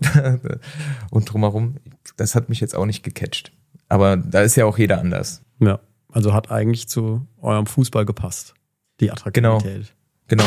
[1.11, 1.77] und drumherum.
[2.17, 3.53] Das hat mich jetzt auch nicht gecatcht.
[3.89, 5.43] Aber da ist ja auch jeder anders.
[5.61, 5.81] Ja.
[6.13, 8.55] Also hat eigentlich zu eurem Fußball gepasst.
[9.01, 9.93] Die Attraktivität.
[10.29, 10.47] Genau.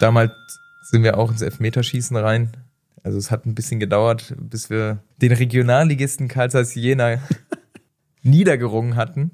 [0.00, 0.32] Damals
[0.90, 2.50] sind wir auch ins Elfmeterschießen rein.
[3.02, 7.18] Also es hat ein bisschen gedauert, bis wir den Regionalligisten Karl Zeiss Jena
[8.22, 9.30] niedergerungen hatten.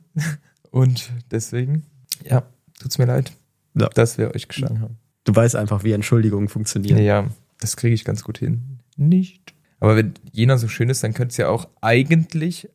[0.71, 1.85] Und deswegen,
[2.25, 2.43] ja,
[2.79, 3.33] tut's mir leid,
[3.75, 3.89] Ja.
[3.89, 4.99] dass wir euch geschlagen haben.
[5.25, 6.99] Du weißt einfach, wie Entschuldigungen funktionieren.
[6.99, 7.27] Ja,
[7.63, 8.79] das kriege ich ganz gut hin.
[8.97, 9.55] Nicht.
[9.81, 12.69] Aber wenn Jena so schön ist, dann könnte es ja auch eigentlich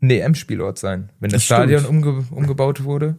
[0.00, 1.10] ein EM-Spielort sein.
[1.18, 1.44] Wenn das, Das.
[1.44, 3.16] Stadion umge umgebaut wurde.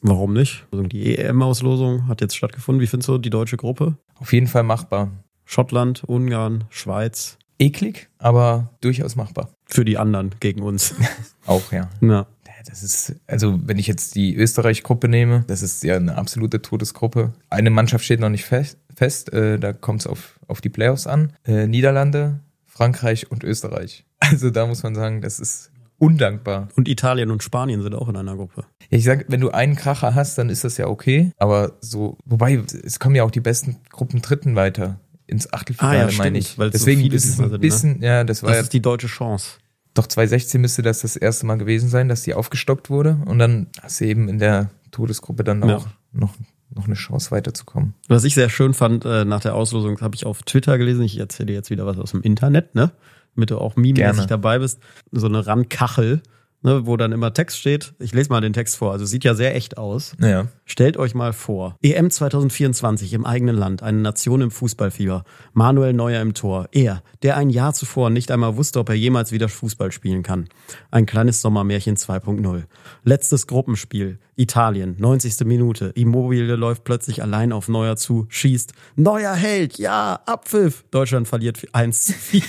[0.00, 0.66] Warum nicht?
[0.72, 2.80] Also die EM-Auslosung hat jetzt stattgefunden.
[2.82, 3.98] Wie findest du die deutsche Gruppe?
[4.16, 5.12] Auf jeden Fall machbar.
[5.44, 7.38] Schottland, Ungarn, Schweiz.
[7.58, 9.50] Eklig, aber durchaus machbar.
[9.66, 10.96] Für die anderen gegen uns.
[11.46, 11.88] Auch, ja.
[12.00, 12.26] Na, Ja,
[12.66, 17.32] Das ist, also wenn ich jetzt die Österreich-Gruppe nehme, das ist ja eine absolute Todesgruppe.
[17.50, 21.06] Eine Mannschaft steht noch nicht fest, fest äh, da kommt es auf, auf die Playoffs
[21.06, 21.32] an.
[21.44, 24.04] Äh, Niederlande, Frankreich und Österreich.
[24.24, 26.68] Also da muss man sagen, das ist undankbar.
[26.76, 28.64] Und Italien und Spanien sind auch in einer Gruppe.
[28.88, 31.32] Ja, ich sag, wenn du einen Kracher hast, dann ist das ja okay.
[31.38, 36.10] Aber so, wobei, es kommen ja auch die besten Gruppen Dritten weiter ins Achtelfinale, Ah,
[36.10, 36.56] ja, meine ich.
[36.58, 37.58] weil es so Deswegen viele ist es ein sind, ne?
[37.58, 39.58] bisschen, ja, das war Das ja ist die deutsche Chance.
[39.94, 43.18] Doch 2016 müsste das das erste Mal gewesen sein, dass die aufgestockt wurde.
[43.26, 45.76] Und dann hast du eben in der Todesgruppe dann Ja.
[45.76, 46.34] auch noch,
[46.74, 47.94] noch eine Chance weiterzukommen.
[48.08, 51.02] Was ich sehr schön fand äh, nach der Auslosung, habe ich auf Twitter gelesen.
[51.04, 52.92] Ich erzähle dir jetzt wieder was aus dem Internet, ne?
[53.34, 54.26] Damit du auch mememäßig Gerne.
[54.26, 54.80] dabei bist.
[55.10, 56.22] So eine Randkachel,
[56.62, 57.94] ne, wo dann immer Text steht.
[57.98, 58.92] Ich lese mal den Text vor.
[58.92, 60.14] Also sieht ja sehr echt aus.
[60.18, 60.46] Naja.
[60.64, 65.24] Stellt euch mal vor, EM 2024 im eigenen Land, eine Nation im Fußballfieber.
[65.52, 66.68] Manuel Neuer im Tor.
[66.72, 70.48] Er, der ein Jahr zuvor nicht einmal wusste, ob er jemals wieder Fußball spielen kann.
[70.90, 72.64] Ein kleines Sommermärchen 2.0.
[73.04, 74.18] Letztes Gruppenspiel.
[74.36, 75.44] Italien, 90.
[75.44, 75.92] Minute.
[75.94, 78.72] Immobile läuft plötzlich allein auf Neuer zu, schießt.
[78.96, 80.84] Neuer Held, ja, Abpfiff.
[80.90, 82.42] Deutschland verliert 1 zu 4.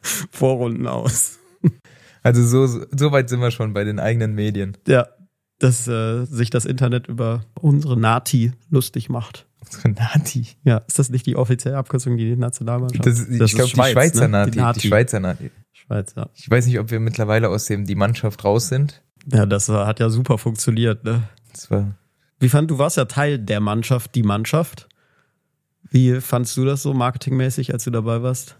[0.30, 1.39] Vorrunden aus.
[2.22, 4.76] Also so, so weit sind wir schon bei den eigenen Medien.
[4.86, 5.06] Ja,
[5.58, 9.46] dass äh, sich das Internet über unsere Nati lustig macht.
[9.64, 10.46] Unsere Nati.
[10.64, 13.04] Ja, ist das nicht die offizielle Abkürzung, die Nationalmannschaft?
[13.06, 14.28] Das, ich Das ist glaube, die Schweiz, Schweizer ne?
[14.28, 14.50] Nati.
[14.50, 14.88] Die Die, Nati.
[14.88, 15.50] Schweizer Nati.
[15.72, 16.28] Schweiz, ja.
[16.34, 19.02] Ich weiß nicht, ob wir mittlerweile aus dem die Mannschaft raus sind.
[19.30, 21.22] Ja, das hat ja super funktioniert, ne?
[21.52, 21.94] Das war
[22.38, 24.88] Wie fand du warst ja Teil der Mannschaft, die Mannschaft.
[25.90, 28.56] Wie fandst du das so marketingmäßig, als du dabei warst?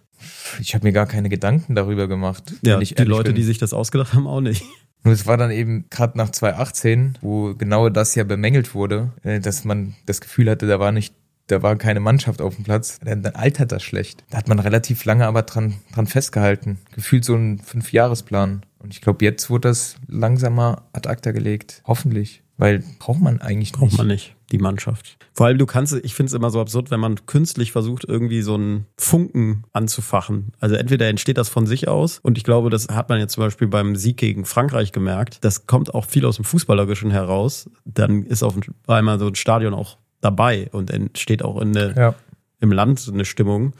[0.60, 2.54] Ich habe mir gar keine Gedanken darüber gemacht.
[2.62, 3.36] Ja, die Leute, bin.
[3.36, 4.64] die sich das ausgedacht haben, auch nicht.
[5.02, 9.40] Nur es war dann eben gerade nach 2018, wo genau das ja bemängelt wurde, äh,
[9.40, 11.14] dass man das Gefühl hatte, da war nicht,
[11.46, 12.98] da war keine Mannschaft auf dem Platz.
[13.02, 14.24] Dann, dann altert das schlecht.
[14.30, 16.78] Da hat man relativ lange aber dran, dran festgehalten.
[16.94, 18.62] Gefühlt so ein Fünfjahresplan.
[18.78, 21.82] Und ich glaube, jetzt wurde das langsamer ad acta gelegt.
[21.86, 22.42] Hoffentlich.
[22.56, 23.98] Weil braucht man eigentlich Braucht nicht.
[23.98, 25.16] man nicht, die Mannschaft.
[25.32, 28.42] Vor allem, du kannst, ich finde es immer so absurd, wenn man künstlich versucht, irgendwie
[28.42, 30.52] so einen Funken anzufachen.
[30.60, 33.44] Also entweder entsteht das von sich aus und ich glaube, das hat man jetzt zum
[33.44, 35.38] Beispiel beim Sieg gegen Frankreich gemerkt.
[35.44, 37.70] Das kommt auch viel aus dem Fußballerischen heraus.
[37.84, 38.54] Dann ist auf
[38.86, 42.14] einmal so ein Stadion auch dabei und entsteht auch in der, Ja.
[42.60, 43.72] im Land eine Stimmung.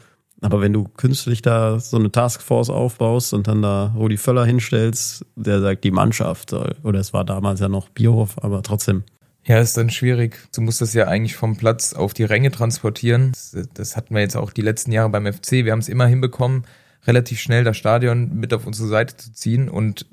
[0.43, 5.23] Aber wenn du künstlich da so eine Taskforce aufbaust und dann da Rudi Völler hinstellst,
[5.35, 9.03] der sagt, die Mannschaft soll, oder es war damals ja noch Bierhof, aber trotzdem.
[9.45, 10.37] Ja, ist dann schwierig.
[10.53, 13.31] Du musst das ja eigentlich vom Platz auf die Ränge transportieren.
[13.31, 15.51] Das, das hatten wir jetzt auch die letzten Jahre beim FC.
[15.65, 16.65] Wir haben es immer hinbekommen,
[17.05, 20.05] relativ schnell das Stadion mit auf unsere Seite zu ziehen und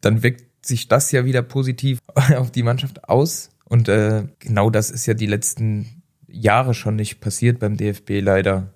[0.00, 2.00] dann wirkt sich das ja wieder positiv
[2.36, 3.50] auf die Mannschaft aus.
[3.64, 8.72] Und äh, genau das ist ja die letzten Jahre schon nicht passiert beim DFB leider,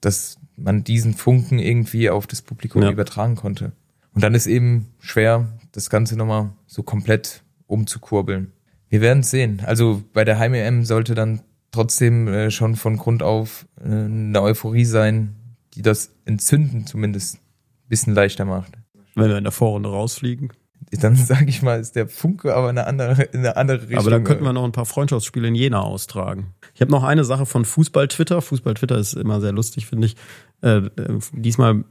[0.00, 2.90] dass man diesen Funken irgendwie auf das Publikum Ja.
[2.90, 3.72] übertragen konnte.
[4.14, 8.52] Und dann ist eben schwer, das Ganze nochmal so komplett umzukurbeln.
[8.88, 9.62] Wir werden es sehen.
[9.64, 11.40] Also bei der Heim-EM sollte dann
[11.72, 15.36] trotzdem äh, schon von Grund auf äh, eine Euphorie sein,
[15.74, 18.72] die das Entzünden zumindest ein bisschen leichter macht.
[19.14, 20.52] Wenn wir in der Vorrunde rausfliegen.
[20.90, 23.98] Dann sage ich mal, ist der Funke aber in eine andere, in eine andere Richtung.
[23.98, 26.54] Aber dann könnten wir noch ein paar Freundschaftsspiele in Jena austragen.
[26.74, 28.40] Ich habe noch eine Sache von Fußball-Twitter.
[28.40, 30.16] Fußball-Twitter ist immer sehr lustig, finde ich.
[30.62, 31.84] Äh, äh, diesmal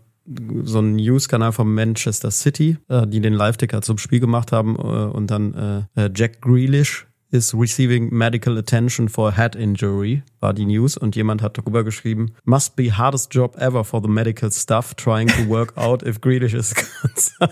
[0.63, 4.79] so ein News-Kanal von Manchester City, äh, die den Live-Ticker zum Spiel gemacht haben äh,
[4.79, 10.97] und dann äh, Jack Grealish is receiving medical attention for head injury, war die News
[10.97, 15.27] und jemand hat darüber geschrieben, must be hardest job ever for the medical staff trying
[15.27, 17.49] to work out if Grealish is cancer.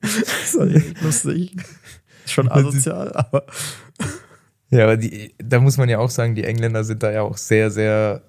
[0.00, 1.56] das war echt lustig.
[2.26, 3.44] Schon asozial, aber
[4.70, 7.36] Ja, aber die, da muss man ja auch sagen, die Engländer sind da ja auch
[7.36, 8.22] sehr, sehr,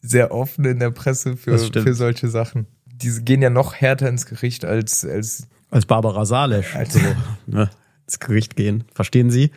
[0.00, 2.66] sehr offen in der Presse für, für solche Sachen.
[2.86, 7.00] Die gehen ja noch härter ins Gericht als, als als Barbara Salesch Als- so,
[7.46, 7.70] ne,
[8.06, 8.84] ins Gericht gehen.
[8.92, 9.50] Verstehen Sie?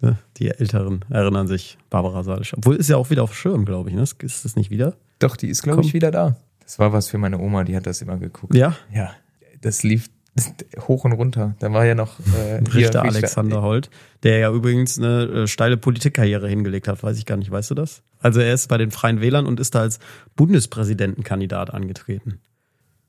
[0.00, 2.54] Ne, die Älteren erinnern sich Barbara Salesch.
[2.54, 3.96] Obwohl ist ja auch wieder auf Schirm, glaube ich.
[3.96, 4.02] Ne?
[4.02, 4.96] Ist das nicht wieder?
[5.18, 6.36] doch, die ist, glaube ich, wieder da.
[6.62, 8.54] Das war was für meine Oma, die hat das immer geguckt.
[8.54, 8.76] Ja.
[8.92, 9.12] Ja,
[9.62, 10.10] das lief
[10.80, 11.54] hoch und runter.
[11.60, 13.88] Da war ja noch äh, hier Richter Alexander Holt,
[14.24, 17.74] der ja übrigens eine äh, steile Politikkarriere hingelegt hat, weiß ich gar nicht, weißt du
[17.74, 18.02] das?
[18.26, 20.00] Also er ist bei den Freien Wählern und ist da als
[20.34, 22.40] Bundespräsidentenkandidat angetreten.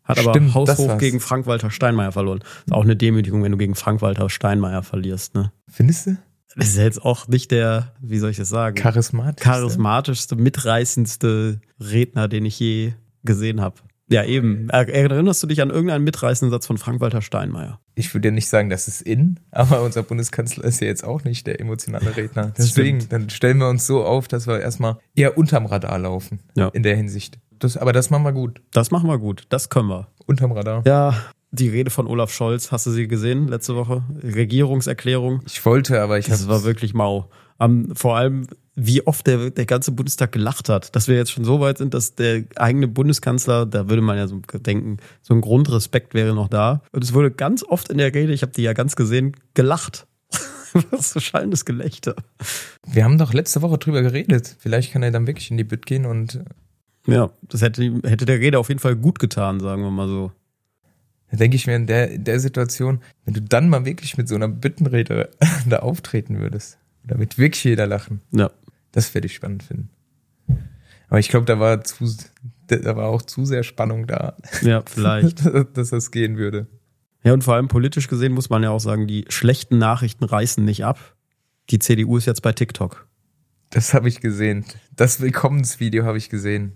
[0.04, 1.00] Hat aber Stimmt, war's.
[1.00, 2.44] gegen Frank-Walter Steinmeier verloren.
[2.68, 5.52] Ist auch eine Demütigung, wenn du gegen Frank-Walter Steinmeier verlierst, ne?
[5.68, 6.18] Findest du?
[6.56, 8.76] Das ist ja jetzt auch nicht der, wie soll ich das sagen?
[8.76, 9.44] Charismatisch.
[9.44, 13.78] charismatischste, mitreißendste Redner, den ich je gesehen habe.
[14.10, 14.70] Ja, eben.
[14.70, 17.80] Er- Erinnerst du dich an irgendeinen mitreißenden Satz von Frank-Walter Steinmeier?
[17.96, 21.24] Ich würde ja nicht sagen, das ist in, aber unser Bundeskanzler ist ja jetzt auch
[21.24, 22.54] nicht der emotionale Redner.
[22.58, 23.12] Deswegen, stimmt.
[23.14, 26.40] dann stellen wir uns so auf, dass wir erstmal eher unterm Radar laufen.
[26.56, 26.70] Ja.
[26.70, 27.38] In der Hinsicht.
[27.60, 28.62] Das, aber das machen wir gut.
[28.72, 29.44] Das machen wir gut.
[29.50, 30.08] Das können wir.
[30.26, 30.84] Unterm Radar.
[30.86, 31.16] Ja,
[31.52, 34.04] die Rede von Olaf Scholz, hast du sie gesehen letzte Woche?
[34.24, 35.42] Regierungserklärung.
[35.46, 37.30] Ich wollte, aber ich Das habe war wirklich mau.
[37.60, 41.44] Um, vor allem, wie oft der, der ganze Bundestag gelacht hat, dass wir jetzt schon
[41.44, 45.42] so weit sind, dass der eigene Bundeskanzler, da würde man ja so denken, so ein
[45.42, 46.84] Grundrespekt wäre noch da.
[46.92, 50.06] Und es wurde ganz oft in der Rede, ich habe die ja ganz gesehen, gelacht.
[50.92, 52.16] Was so schallendes Gelächter.
[52.86, 54.56] Wir haben doch letzte Woche drüber geredet.
[54.60, 56.44] Vielleicht kann er dann wirklich in die Bütt gehen und
[57.08, 60.32] Ja, das hätte, hätte der Rede auf jeden Fall gut getan, sagen wir mal so.
[61.32, 64.28] da denke ich mir in der, in der Situation, wenn du dann mal wirklich mit
[64.28, 65.30] so einer Büttenrede
[65.68, 68.22] da auftreten würdest, da wird wirklich jeder lachen.
[68.32, 68.52] Ja.
[68.92, 69.90] Das werde ich spannend finden.
[71.10, 72.14] Aber ich glaube, da war zu,
[72.68, 75.46] da war auch zu sehr Spannung da, Ja, vielleicht.
[75.74, 76.68] dass das gehen würde.
[77.24, 80.64] Ja, und vor allem politisch gesehen muss man ja auch sagen, die schlechten Nachrichten reißen
[80.64, 81.16] nicht ab.
[81.70, 83.08] Die CDU ist jetzt bei TikTok.
[83.70, 84.66] Das habe ich gesehen.
[84.96, 86.74] Das Willkommensvideo habe ich gesehen.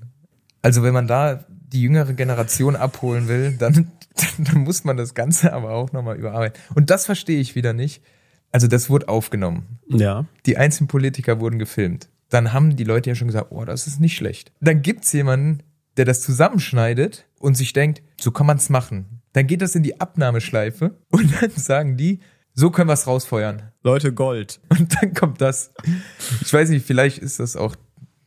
[0.62, 3.92] Also wenn man da die jüngere Generation abholen will, dann,
[4.38, 6.62] dann muss man das Ganze aber auch nochmal überarbeiten.
[6.76, 8.04] Und das verstehe ich wieder nicht.
[8.52, 9.80] Also das wurde aufgenommen.
[9.88, 10.26] Ja.
[10.46, 12.10] Die einzelnen Politiker wurden gefilmt.
[12.30, 14.52] Dann haben die Leute ja schon gesagt, oh, das ist nicht schlecht.
[14.62, 15.64] Dann gibt's jemanden,
[15.98, 19.22] der das zusammenschneidet und sich denkt, so kann man's machen.
[19.34, 22.20] Dann geht das in die Abnahmeschleife und dann sagen die,
[22.54, 23.72] So können wir es rausfeuern.
[23.84, 24.60] Leute, Gold.
[24.70, 25.72] Und dann kommt das.
[26.42, 27.76] Ich weiß nicht, vielleicht ist das auch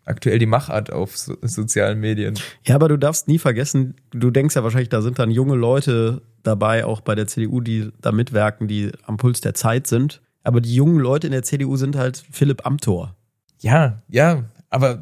[0.06, 2.34] aktuell die Machart auf so sozialen Medien.
[2.64, 6.22] Ja, aber du darfst nie vergessen, du denkst ja wahrscheinlich, da sind dann junge Leute
[6.46, 10.22] dabei, auch bei der CDU, die da mitwirken, die am Puls der Zeit sind.
[10.42, 13.16] Aber die jungen Leute in der CDU sind halt Philipp Amthor.
[13.60, 15.00] Ja, ja, aber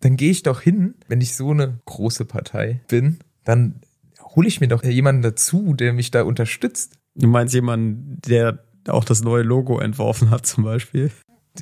[0.00, 3.80] dann gehe ich doch hin, wenn ich so eine große Partei bin, dann
[4.20, 6.98] hole ich mir doch jemanden dazu, der mich da unterstützt.
[7.14, 11.10] Du meinst jemanden, der auch das neue Logo entworfen hat, zum Beispiel?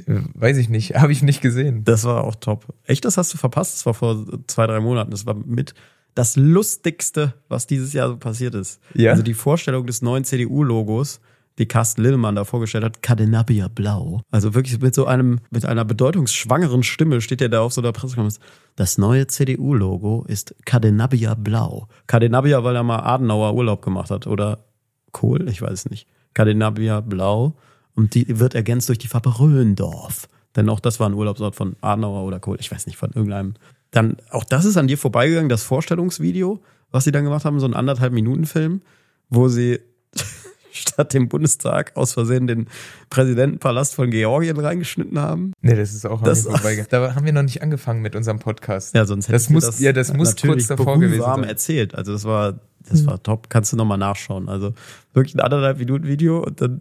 [0.06, 1.84] Weiß ich nicht, habe ich nicht gesehen.
[1.84, 2.74] Das war auch top.
[2.84, 3.74] Echt, das hast du verpasst?
[3.74, 5.10] Das war vor zwei, drei Monaten.
[5.10, 5.74] Das war mit
[6.14, 8.80] das Lustigste, was dieses Jahr so passiert ist.
[8.94, 9.10] Ja?
[9.12, 11.20] Also die Vorstellung des neuen CDU-Logos,
[11.58, 14.22] die Carsten Lillemann da vorgestellt hat, Cadenabia Blau.
[14.30, 17.92] Also wirklich mit so einem, mit einer bedeutungsschwangeren Stimme steht er da auf so einer
[17.92, 18.40] Pressekonferenz.
[18.76, 21.88] Das neue CDU-Logo ist Cadenabia Blau.
[22.06, 24.64] Cadenabia, weil er mal Adenauer Urlaub gemacht hat oder
[25.12, 26.06] Kohl, ich weiß es nicht.
[26.34, 27.54] Cadenabia Blau.
[27.94, 30.28] Und die wird ergänzt durch die Farbe Röndorf.
[30.56, 33.54] Denn auch das war ein Urlaubsort von Adenauer oder Kohl, ich weiß nicht, von irgendeinem.
[33.92, 37.66] Dann, auch das ist an dir vorbeigegangen, das Vorstellungsvideo, was sie dann gemacht haben, so
[37.66, 38.82] ein anderthalb Minuten Film,
[39.28, 39.80] wo sie
[40.72, 42.68] statt dem Bundestag aus Versehen den
[43.10, 45.52] Präsidentenpalast von Georgien reingeschnitten haben.
[45.60, 46.86] Nee, das ist auch das vorbei.
[46.90, 48.94] Da haben wir noch nicht angefangen mit unserem Podcast.
[48.94, 51.44] Ja, sonst hätte das muss, das ja, das muss kurz davor gewesen sein.
[51.44, 51.94] erzählt.
[51.94, 53.50] Also das war, das war top.
[53.50, 54.48] Kannst du nochmal nachschauen.
[54.48, 54.72] Also
[55.12, 56.80] wirklich ein anderthalb Minuten Video und dann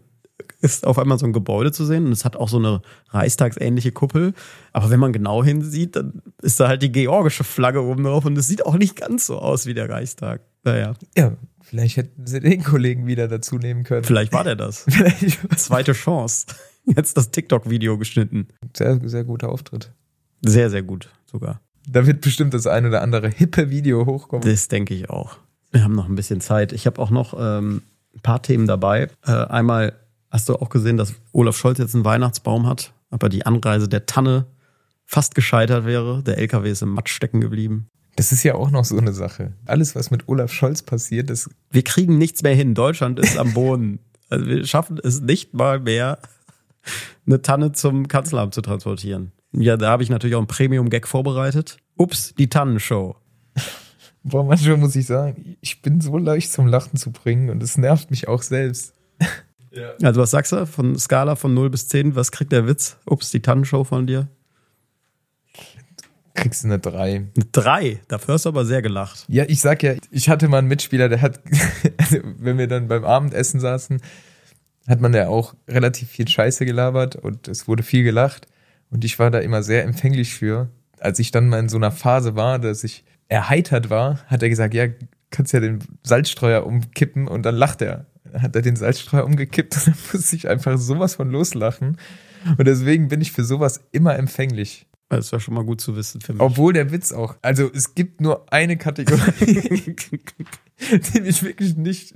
[0.62, 3.92] ist auf einmal so ein Gebäude zu sehen und es hat auch so eine reichstagsähnliche
[3.92, 4.32] Kuppel.
[4.72, 8.38] Aber wenn man genau hinsieht, dann ist da halt die georgische Flagge oben drauf und
[8.38, 10.40] es sieht auch nicht ganz so aus wie der Reichstag.
[10.64, 10.94] Naja.
[11.16, 11.36] Ja,
[11.72, 14.04] Vielleicht hätten sie den Kollegen wieder dazu nehmen können.
[14.04, 14.84] Vielleicht war der das.
[15.56, 16.44] Zweite Chance.
[16.84, 18.48] Jetzt das TikTok-Video geschnitten.
[18.76, 19.90] Sehr, sehr guter Auftritt.
[20.42, 21.62] Sehr, sehr gut sogar.
[21.88, 24.46] Da wird bestimmt das ein oder andere hippe Video hochkommen.
[24.46, 25.38] Das denke ich auch.
[25.70, 26.74] Wir haben noch ein bisschen Zeit.
[26.74, 27.80] Ich habe auch noch ähm,
[28.14, 29.08] ein paar Themen dabei.
[29.24, 29.94] Äh, einmal
[30.32, 34.06] hast du auch gesehen, dass Olaf Scholz jetzt einen Weihnachtsbaum hat, aber die Anreise der
[34.06, 34.46] Tanne
[35.04, 36.22] fast gescheitert wäre.
[36.22, 37.88] Der LKW ist im Matsch stecken geblieben.
[38.16, 39.52] Das ist ja auch noch so eine Sache.
[39.66, 41.50] Alles, was mit Olaf Scholz passiert, ist.
[41.70, 42.74] Wir kriegen nichts mehr hin.
[42.74, 44.00] Deutschland ist am Boden.
[44.30, 46.18] Also wir schaffen es nicht mal mehr,
[47.26, 49.30] eine Tanne zum Kanzleramt zu transportieren.
[49.52, 51.76] Ja, da habe ich natürlich auch einen Premium-Gag vorbereitet.
[51.98, 53.16] Ups, die Tannenshow.
[54.22, 57.76] Boah, manchmal muss ich sagen, ich bin so leicht zum Lachen zu bringen und es
[57.76, 58.94] nervt mich auch selbst.
[59.74, 59.92] Ja.
[60.02, 62.14] Also was sagst du von Skala von 0 bis 10?
[62.14, 62.98] Was kriegt der Witz?
[63.06, 64.28] Ups, die Tannenshow von dir?
[66.34, 67.14] kriegst du eine 3.
[67.14, 68.00] Eine 3?
[68.08, 69.24] Dafür hast du aber sehr gelacht.
[69.28, 71.40] Ja, ich sag ja, ich hatte mal einen Mitspieler, der hat,
[71.98, 74.00] also wenn wir dann beim Abendessen saßen,
[74.88, 78.48] hat man ja auch relativ viel Scheiße gelabert und es wurde viel gelacht.
[78.90, 80.68] Und ich war da immer sehr empfänglich für.
[80.98, 84.48] Als ich dann mal in so einer Phase war, dass ich erheitert war, hat er
[84.48, 84.86] gesagt, ja,
[85.32, 88.06] kannst ja den Salzstreuer umkippen und dann lacht er.
[88.32, 91.98] Hat er den Salzstreuer umgekippt und dann musste ich einfach sowas von loslachen.
[92.58, 94.86] Und deswegen bin ich für sowas immer empfänglich.
[95.08, 96.40] Das ist ja schon mal gut zu wissen für mich.
[96.40, 97.36] Obwohl der Witz auch.
[97.42, 99.94] Also es gibt nur eine Kategorie,
[101.14, 102.14] die mich wirklich nicht,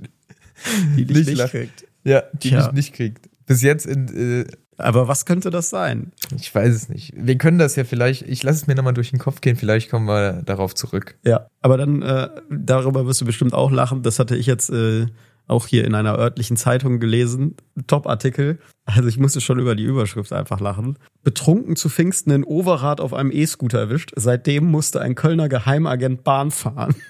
[0.95, 1.85] die dich nicht, nicht kriegt.
[2.03, 2.65] Ja, die Tja.
[2.65, 3.29] mich nicht kriegt.
[3.45, 4.07] Bis jetzt in.
[4.07, 6.11] Äh, aber was könnte das sein?
[6.35, 7.13] Ich weiß es nicht.
[7.15, 9.89] Wir können das ja vielleicht, ich lasse es mir nochmal durch den Kopf gehen, vielleicht
[9.89, 11.17] kommen wir darauf zurück.
[11.25, 14.03] Ja, aber dann, äh, darüber wirst du bestimmt auch lachen.
[14.03, 15.07] Das hatte ich jetzt äh,
[15.47, 17.55] auch hier in einer örtlichen Zeitung gelesen.
[17.87, 18.59] Top-Artikel.
[18.85, 20.99] Also ich musste schon über die Überschrift einfach lachen.
[21.23, 24.11] Betrunken zu Pfingsten in Overath auf einem E-Scooter erwischt.
[24.15, 26.95] Seitdem musste ein Kölner Geheimagent Bahn fahren.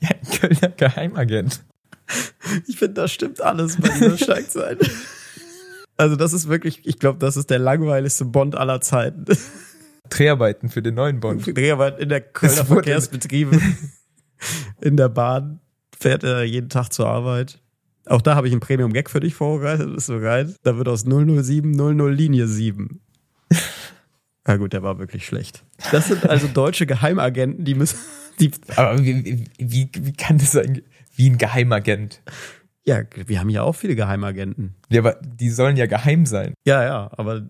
[0.00, 1.64] Ja, ein Kölner Geheimagent.
[2.68, 4.78] Ich finde, das stimmt alles bei dieser Steigzeit.
[5.98, 9.24] Also das ist wirklich, ich glaube, das ist der langweiligste Bond aller Zeiten.
[10.08, 11.44] Dreharbeiten für den neuen Bond.
[11.56, 13.60] Dreharbeiten in der Kölner Verkehrsbetriebe.
[14.80, 15.58] In der Bahn
[15.98, 17.60] fährt er jeden Tag zur Arbeit.
[18.06, 19.88] Auch da habe ich einen Premium-Gag für dich vorbereitet.
[19.88, 20.54] Das ist so geil.
[20.62, 23.00] Da wird aus 007 00 Linie 7.
[24.46, 25.64] Na gut, der war wirklich schlecht.
[25.90, 27.98] Das sind also deutsche Geheimagenten, die müssen.
[28.38, 30.82] Die Aber wie, wie, wie kann das sein?
[31.16, 32.22] Wie ein Geheimagent?
[32.88, 34.74] Ja, wir haben ja auch viele Geheimagenten.
[34.88, 36.54] Ja, aber die sollen ja geheim sein.
[36.64, 37.46] Ja, ja, aber.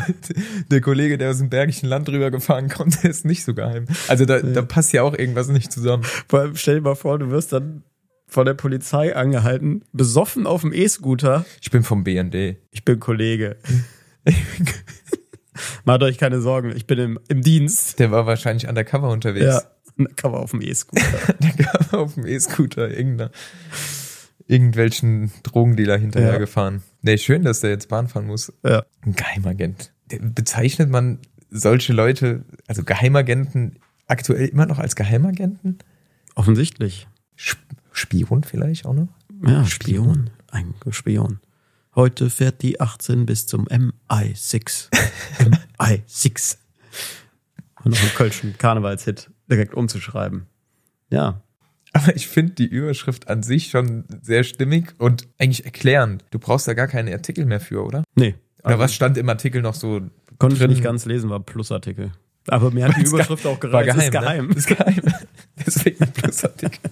[0.70, 3.86] der Kollege, der aus dem Bergischen Land drüber gefahren kommt, der ist nicht so geheim.
[4.08, 4.42] Also da, ja.
[4.42, 6.02] da passt ja auch irgendwas nicht zusammen.
[6.28, 7.82] Vor allem stell dir mal vor, du wirst dann
[8.26, 11.46] von der Polizei angehalten, besoffen auf dem E-Scooter.
[11.62, 12.58] Ich bin vom BND.
[12.70, 13.56] Ich bin Kollege.
[15.86, 17.98] Macht euch keine Sorgen, ich bin im, im Dienst.
[17.98, 19.46] Der war wahrscheinlich undercover unterwegs.
[19.46, 19.62] Ja,
[19.96, 21.34] undercover auf dem E-Scooter.
[21.40, 23.30] undercover auf dem E-Scooter, irgendeiner
[24.48, 26.38] irgendwelchen Drogendealer hinterher ja.
[26.38, 26.82] gefahren.
[27.02, 28.52] Nee, schön, dass der jetzt Bahn fahren muss.
[28.64, 28.84] Ja.
[29.02, 29.92] Ein Geheimagent.
[30.08, 35.78] Bezeichnet man solche Leute, also Geheimagenten, aktuell immer noch als Geheimagenten?
[36.34, 37.06] Offensichtlich.
[37.92, 39.08] Spion vielleicht auch noch?
[39.46, 40.04] Ja, Spion.
[40.04, 40.30] Spion.
[40.50, 41.40] Ein Spion.
[41.94, 44.88] Heute fährt die 18 bis zum MI6.
[45.78, 46.56] MI6.
[47.84, 50.46] Und noch einen kölschen Karnevalshit direkt umzuschreiben.
[51.10, 51.42] Ja.
[51.92, 56.24] Aber ich finde die Überschrift an sich schon sehr stimmig und eigentlich erklärend.
[56.30, 58.04] Du brauchst da gar keine Artikel mehr für, oder?
[58.14, 58.34] Nee.
[58.64, 60.02] Oder was stand im Artikel noch so?
[60.38, 60.70] Konnte ich drin?
[60.70, 62.12] nicht ganz lesen, war Plusartikel.
[62.48, 64.12] Aber mir hat die Überschrift auch war gereicht.
[64.12, 64.96] geheim, ist geheim.
[64.96, 65.04] Ne?
[65.04, 65.24] Ist geheim.
[65.66, 66.90] Deswegen ein Plusartikel.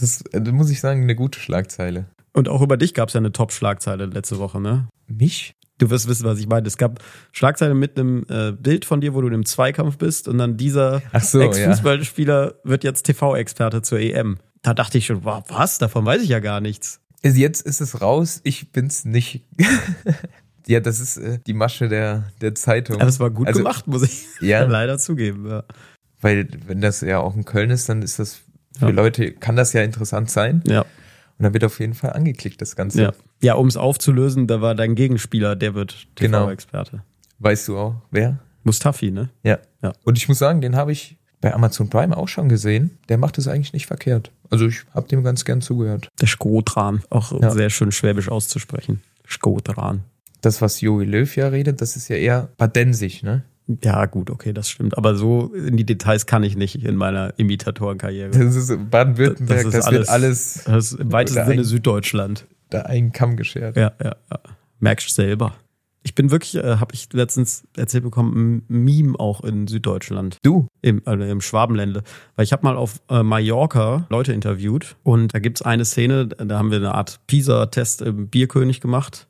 [0.00, 2.06] Das, äh, da muss ich sagen, eine gute Schlagzeile.
[2.32, 4.88] Und auch über dich gab es ja eine Top-Schlagzeile letzte Woche, ne?
[5.06, 5.54] Mich?
[5.78, 6.66] Du wirst wissen, was ich meine.
[6.66, 7.00] Es gab
[7.32, 11.02] Schlagzeile mit einem äh, Bild von dir, wo du im Zweikampf bist und dann dieser
[11.20, 14.38] so, Ex-Fußballspieler wird jetzt TV-Experte zur EM.
[14.62, 15.78] Da dachte ich schon, wow, was?
[15.78, 17.00] Davon weiß ich ja gar nichts.
[17.22, 19.44] Jetzt ist es raus, ich bin's nicht.
[20.66, 22.96] ja, das ist äh, die Masche der, der Zeitung.
[23.00, 24.62] Aber es war gut Also, gemacht, muss ich Ja.
[24.64, 25.48] leider zugeben.
[25.48, 25.64] Ja.
[26.20, 28.40] Weil, wenn das ja auch in Köln ist, dann ist das
[28.78, 28.90] für Ja.
[28.90, 30.62] Leute, kann das ja interessant sein.
[30.66, 30.84] Ja,
[31.38, 33.02] Und dann wird auf jeden Fall angeklickt, das Ganze.
[33.02, 33.12] ja.
[33.42, 36.44] ja um es aufzulösen, da war dein Gegenspieler, der wird Genau.
[36.46, 37.02] TV-Experte.
[37.38, 38.38] Weißt du auch, wer?
[38.64, 39.30] Mustafi, ne?
[39.44, 39.58] Ja.
[39.82, 39.92] Ja.
[40.04, 42.98] Und ich muss sagen, den habe ich bei Amazon Prime auch schon gesehen.
[43.08, 44.32] Der macht es eigentlich nicht verkehrt.
[44.50, 46.08] Also ich habe dem ganz gern zugehört.
[46.20, 47.50] Der Skotran, auch Ja.
[47.50, 49.00] sehr schön schwäbisch auszusprechen.
[49.28, 50.02] Skotran.
[50.40, 53.44] Das, was Joey Löw ja redet, das ist ja eher badensig, ne?
[53.84, 54.96] Ja, gut, okay, das stimmt.
[54.96, 58.30] Aber so in die Details kann ich nicht in meiner Imitatorenkarriere.
[58.30, 62.46] Das ist Baden-Württemberg, das, ist wird alles Das ist im weitesten Sinne ein- Süddeutschland.
[62.70, 63.76] da einen Kamm geschert.
[63.76, 64.40] Ja, ja, ja.
[64.80, 65.54] Merkst selber.
[66.02, 70.38] Ich bin wirklich, äh, habe ich letztens erzählt bekommen, ein Meme auch in Süddeutschland.
[70.42, 70.66] Du?
[70.80, 72.02] Im, also im Schwabenländle.
[72.36, 76.56] Weil ich habe mal auf äh, Mallorca Leute interviewt und da gibt's eine Szene, da
[76.58, 79.28] haben wir eine Art PISA-Test im Bierkönig gemacht.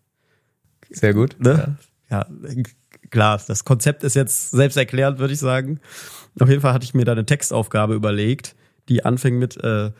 [0.90, 1.36] Sehr gut.
[1.40, 1.76] Ne?
[2.10, 2.26] Ja.
[3.10, 5.80] Klar, das Konzept ist jetzt selbsterklärend, würde ich sagen.
[6.40, 8.54] Auf jeden Fall hatte ich mir da eine Textaufgabe überlegt,
[8.88, 9.90] die anfing mit, äh,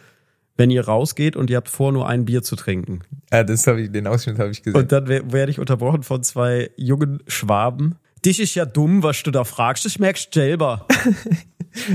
[0.57, 3.01] wenn ihr rausgeht und ihr habt vor, nur ein Bier zu trinken.
[3.33, 4.81] Ja, das habe ich, den Ausschnitt habe ich gesehen.
[4.81, 7.97] Und dann wer- werde ich unterbrochen von zwei jungen Schwaben.
[8.25, 9.87] Dich ist ja dumm, was du da fragst.
[9.87, 10.87] Ich merkst selber.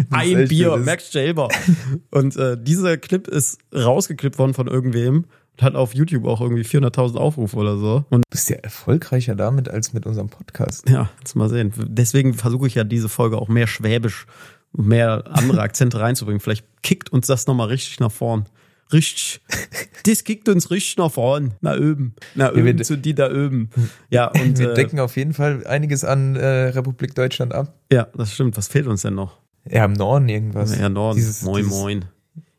[0.10, 1.50] Ein Bier, das- merkst selber.
[2.12, 5.26] Und äh, dieser Clip ist rausgeklippt worden von irgendwem
[5.62, 8.06] hat auf YouTube auch irgendwie 400.000 Aufrufe oder so.
[8.10, 10.90] Und du bist ja erfolgreicher damit als mit unserem Podcast.
[10.90, 11.72] ja, jetzt mal sehen.
[11.88, 14.26] Deswegen versuche ich ja diese Folge auch mehr Schwäbisch,
[14.76, 16.40] mehr andere Akzente reinzubringen.
[16.40, 18.46] Vielleicht kickt uns das nochmal richtig nach vorn.
[18.92, 19.42] Richtig.
[20.06, 21.54] Das kickt uns richtig nach vorn.
[21.62, 22.14] Nach oben.
[22.36, 23.70] Wir oben de- zu die da oben.
[24.10, 27.74] Ja, und Wir äh, decken auf jeden Fall einiges an äh, Republik Deutschland ab.
[27.92, 28.58] ja, das stimmt.
[28.58, 29.38] Was fehlt uns denn noch?
[29.70, 30.78] Ja, im Norden irgendwas.
[30.78, 31.16] Ja, Norden.
[31.16, 32.06] Dieses, moin, dieses, moin.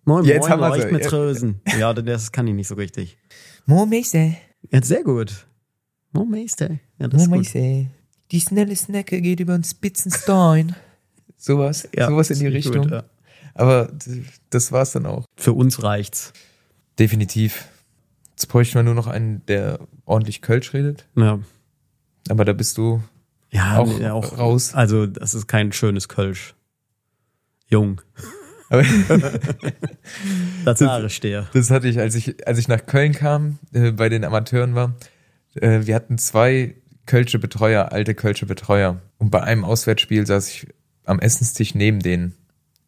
[0.04, 0.86] Moin, Ja, jetzt moin, haben ja.
[0.90, 1.60] mit Trösen.
[1.78, 3.16] Ja, das kann ich nicht so richtig.
[3.66, 4.32] Mo Meister,
[4.70, 5.46] Ja, sehr gut.
[6.12, 6.78] Mo Meister.
[6.98, 7.60] Ja, das Mo ist gut.
[7.62, 7.90] Meister.
[8.30, 10.74] Die schnelle Snacke geht über den Spitzenstein.
[11.36, 12.82] Sowas, Ja, sowas in die Richtung.
[12.82, 13.04] gut, ja.
[13.54, 13.92] Aber
[14.50, 15.26] das war's dann auch.
[15.36, 16.32] Für uns reicht's.
[16.98, 17.68] Definitiv.
[18.30, 21.06] Jetzt bräuchten wir nur noch einen, der ordentlich Kölsch redet.
[21.16, 21.38] Ja.
[22.28, 23.02] Aber da bist du
[23.50, 24.74] Ja, Auch nee, auch raus.
[24.74, 26.54] Also, das ist kein schönes Kölsch.
[27.68, 28.00] Jung.
[30.64, 30.78] Das
[31.52, 34.94] das hatte ich, als ich, als ich nach Köln kam, äh, bei den Amateuren war.
[35.54, 36.74] Äh, wir hatten zwei
[37.06, 39.00] Kölsche Betreuer, alte Kölsche Betreuer.
[39.18, 40.66] Und bei einem Auswärtsspiel saß ich
[41.04, 42.34] am Essenstisch neben denen.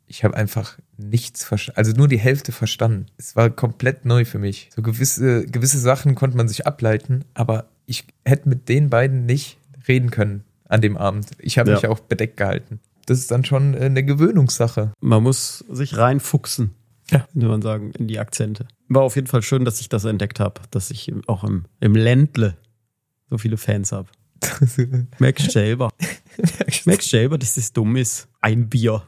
[0.06, 3.06] Ich habe einfach nichts verstanden, also nur die Hälfte verstanden.
[3.18, 4.70] Es war komplett neu für mich.
[4.74, 9.58] So gewisse, gewisse Sachen konnte man sich ableiten, aber ich hätte mit den beiden nicht
[9.88, 11.28] reden können an dem Abend.
[11.38, 11.76] Ich habe Ja.
[11.76, 12.80] mich auch bedeckt gehalten.
[13.06, 14.92] Das ist dann schon äh, eine Gewöhnungssache.
[15.00, 16.74] Man muss sich reinfuchsen.
[17.10, 17.26] Ja.
[17.34, 18.66] Würde man sagen, in die Akzente.
[18.88, 21.94] War auf jeden Fall schön, dass ich das entdeckt habe, dass ich auch im, im
[21.94, 22.56] Ländle
[23.30, 24.08] so viele Fans habe.
[25.38, 25.90] Selber.
[26.84, 28.28] Merkst selber, dass das dumm ist.
[28.40, 29.02] Ein Bier.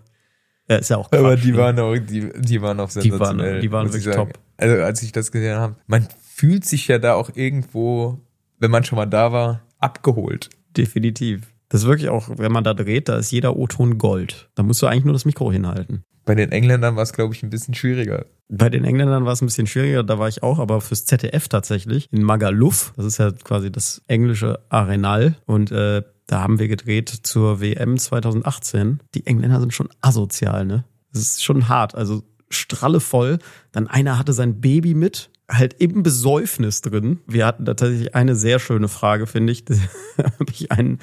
[0.69, 1.59] Ja, ist ja auch Quatsch, Aber die ne?
[1.59, 3.61] waren auch, die, die waren auch Die waren- sensationell.
[3.61, 4.39] die waren muss ich wirklich top.
[4.57, 8.21] Also als ich das gesehen habe, man fühlt sich ja da auch irgendwo,
[8.59, 10.51] wenn man schon mal da war, abgeholt.
[10.77, 11.43] Definitiv.
[11.69, 14.49] Das ist wirklich auch, wenn man da dreht, da ist jeder O-Ton Gold.
[14.55, 16.05] Da musst du eigentlich nur das Mikro hinhalten.
[16.25, 18.27] Bei den Engländern war es, glaube ich, ein bisschen schwieriger.
[18.49, 21.49] Bei den Engländern war es ein bisschen schwieriger, da war ich auch, aber fürs ZDF
[21.49, 26.69] tatsächlich in Magaluf, das ist ja quasi das englische Arenal und äh, da haben wir
[26.69, 29.01] gedreht zur WM 2018.
[29.15, 30.85] Die Engländer sind schon asozial, ne?
[31.13, 33.39] Das ist schon hart, also stralle voll.
[33.73, 37.21] Dann einer hatte sein Baby mit, halt im Besäufnis drin.
[37.27, 39.65] Wir hatten da tatsächlich eine sehr schöne Frage, finde ich.
[40.19, 40.99] Da habe ich einen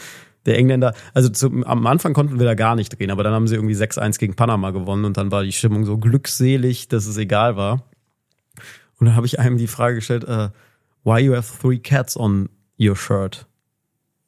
[0.45, 3.47] der Engländer, also zum, am Anfang konnten wir da gar nicht drehen, aber dann haben
[3.47, 7.17] sie irgendwie 6-1 gegen Panama gewonnen und dann war die Stimmung so glückselig, dass es
[7.17, 7.83] egal war.
[8.99, 10.49] Und dann habe ich einem die Frage gestellt, äh,
[11.03, 13.47] why you have three cats on your shirt?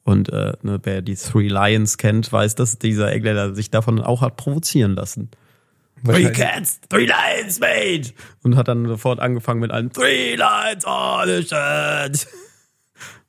[0.04, 4.22] Und äh, ne, wer die Three Lions kennt, weiß, dass dieser Engländer sich davon auch
[4.22, 5.30] hat provozieren lassen.
[6.06, 8.14] Three cats, three lions, mate!
[8.42, 12.28] Und hat dann sofort angefangen mit einem Three lions on the shirt.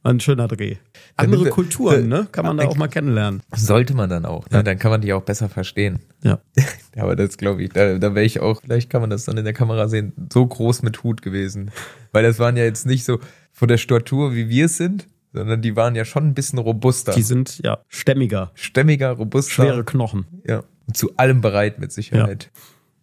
[0.04, 0.76] ein schöner Dreh.
[1.18, 2.28] Andere Kulturen, ne?
[2.30, 3.42] Kann man da auch mal kennenlernen.
[3.54, 4.48] Sollte man dann auch.
[4.50, 4.62] Ne?
[4.62, 5.98] Dann kann man die auch besser verstehen.
[6.22, 6.38] Ja.
[6.96, 9.44] Aber das glaube ich, da, da wäre ich auch, vielleicht kann man das dann in
[9.44, 11.70] der Kamera sehen, so groß mit Hut gewesen.
[12.12, 13.18] Weil das waren ja jetzt nicht so
[13.52, 17.12] von der Statur, wie wir es sind, sondern die waren ja schon ein bisschen robuster.
[17.12, 18.52] Die sind ja stämmiger.
[18.54, 19.64] Stämmiger, robuster.
[19.64, 20.26] Schwere Knochen.
[20.46, 20.62] Ja.
[20.86, 22.50] Und zu allem bereit mit Sicherheit.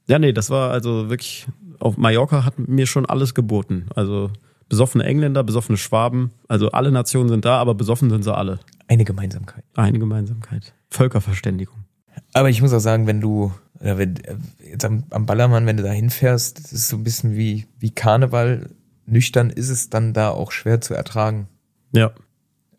[0.07, 0.13] Ja.
[0.13, 1.47] ja, nee, das war also wirklich,
[1.79, 3.87] auf Mallorca hat mir schon alles geboten.
[3.93, 4.31] Also
[4.69, 8.59] besoffene Engländer, besoffene Schwaben, also alle Nationen sind da, aber besoffen sind sie alle.
[8.87, 9.63] Eine Gemeinsamkeit.
[9.75, 10.73] Eine Gemeinsamkeit.
[10.89, 11.85] Völkerverständigung.
[12.33, 14.15] Aber ich muss auch sagen, wenn du, oder wenn,
[14.63, 17.91] jetzt am, am Ballermann, wenn du da hinfährst, das ist so ein bisschen wie, wie
[17.91, 18.69] Karneval.
[19.05, 21.47] Nüchtern ist es dann da auch schwer zu ertragen.
[21.91, 22.11] Ja.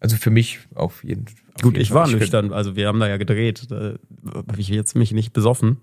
[0.01, 1.37] Also für mich auf jeden Fall.
[1.63, 3.71] Gut, ich war nüchtern, also wir haben da ja gedreht.
[3.71, 3.95] Da
[4.35, 5.79] habe ich jetzt mich nicht besoffen.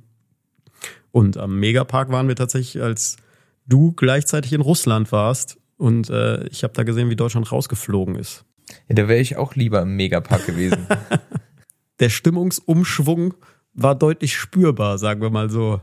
[1.12, 3.18] Und am Megapark waren wir tatsächlich, als
[3.66, 8.46] du gleichzeitig in Russland warst und äh, ich habe da gesehen, wie Deutschland rausgeflogen ist.
[8.88, 10.88] Ja, da wäre ich auch lieber im Megapark gewesen.
[12.00, 13.34] Der Stimmungsumschwung
[13.74, 15.82] war deutlich spürbar, sagen wir mal so.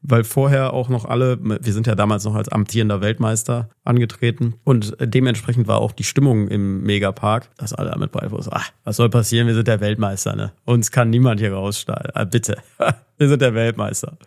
[0.00, 4.96] Weil vorher auch noch alle, wir sind ja damals noch als amtierender Weltmeister angetreten und
[5.00, 9.10] dementsprechend war auch die Stimmung im Megapark, dass alle damit bei waren, ach, was soll
[9.10, 10.52] passieren, wir sind der Weltmeister, ne?
[10.64, 12.12] Uns kann niemand hier raussteigen.
[12.14, 12.58] Ah, bitte,
[13.18, 14.18] wir sind der Weltmeister.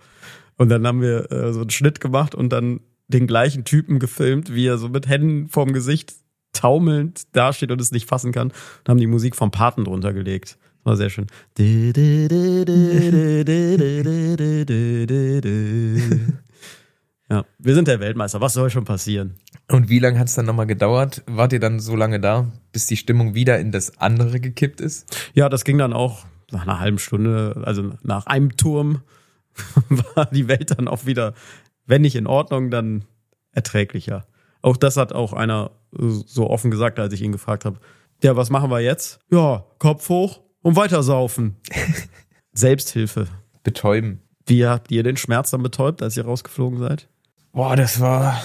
[0.57, 4.53] Und dann haben wir äh, so einen Schnitt gemacht und dann den gleichen Typen gefilmt,
[4.53, 6.13] wie er so mit Händen vorm Gesicht
[6.53, 10.57] taumelnd dasteht und es nicht fassen kann und haben die Musik vom Paten drunter gelegt.
[10.83, 11.27] Das war sehr schön.
[17.27, 18.39] Ja, wir sind der Weltmeister.
[18.39, 19.33] Was soll schon passieren?
[19.67, 21.23] Und wie lange hat es dann nochmal gedauert?
[21.25, 25.31] Wart ihr dann so lange da, bis die Stimmung wieder in das andere gekippt ist?
[25.33, 29.01] Ja, das ging dann auch nach einer halben Stunde, also nach einem Turm
[30.15, 31.33] war die Welt dann auch wieder,
[31.85, 33.05] wenn nicht in Ordnung, dann
[33.51, 34.25] erträglicher.
[34.61, 37.79] Auch das hat auch einer so offen gesagt, als ich ihn gefragt habe.
[38.23, 39.19] Ja, was machen wir jetzt?
[39.29, 41.57] Ja, Kopf hoch und weitersaufen.
[42.53, 43.27] Selbsthilfe.
[43.63, 44.21] Betäuben.
[44.45, 47.09] Wie habt ihr den Schmerz dann betäubt, als ihr rausgeflogen seid?
[47.51, 48.41] Boah, das war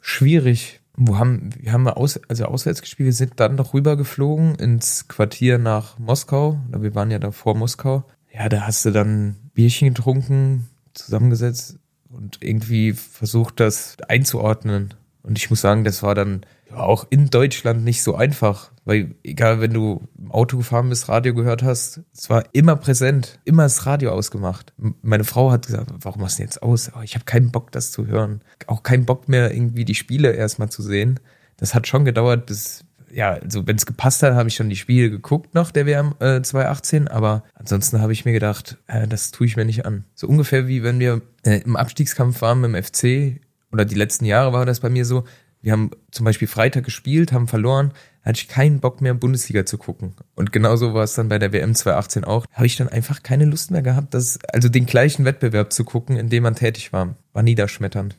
[0.00, 0.80] schwierig.
[0.96, 5.58] Wo haben, wir haben aus, also auswärts gespielt, wir sind dann noch rübergeflogen ins Quartier
[5.58, 6.60] nach Moskau.
[6.68, 8.04] Wir waren ja da vor Moskau.
[8.32, 11.78] Ja, da hast du dann Bierchen getrunken, zusammengesetzt
[12.14, 14.94] und irgendwie versucht, das einzuordnen.
[15.22, 16.44] Und ich muss sagen, das war dann
[16.74, 21.34] auch in Deutschland nicht so einfach, weil egal, wenn du im Auto gefahren bist, Radio
[21.34, 24.72] gehört hast, es war immer präsent, immer das Radio ausgemacht.
[25.02, 26.90] Meine Frau hat gesagt, warum machst du jetzt aus?
[26.96, 28.42] Oh, ich habe keinen Bock, das zu hören.
[28.66, 31.20] Auch keinen Bock mehr, irgendwie die Spiele erstmal zu sehen.
[31.56, 32.84] Das hat schon gedauert, bis,
[33.14, 36.14] ja, also wenn es gepasst hat, habe ich schon die Spiele geguckt nach der WM
[36.20, 40.04] äh, 2018, aber ansonsten habe ich mir gedacht, äh, das tue ich mir nicht an.
[40.14, 43.40] So ungefähr wie wenn wir äh, im Abstiegskampf waren mit dem FC
[43.72, 45.24] oder die letzten Jahre war das bei mir so,
[45.60, 47.92] wir haben zum Beispiel Freitag gespielt, haben verloren,
[48.22, 50.14] hatte ich keinen Bock mehr, Bundesliga zu gucken.
[50.34, 52.44] Und genauso war es dann bei der WM 2018 auch.
[52.52, 56.16] Habe ich dann einfach keine Lust mehr gehabt, das, also den gleichen Wettbewerb zu gucken,
[56.16, 57.16] in dem man tätig war.
[57.32, 58.16] War niederschmetternd.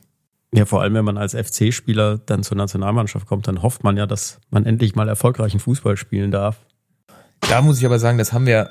[0.56, 4.06] Ja, vor allem, wenn man als FC-Spieler dann zur Nationalmannschaft kommt, dann hofft man ja,
[4.06, 6.64] dass man endlich mal erfolgreichen Fußball spielen darf.
[7.40, 8.70] Da muss ich aber sagen, das haben wir.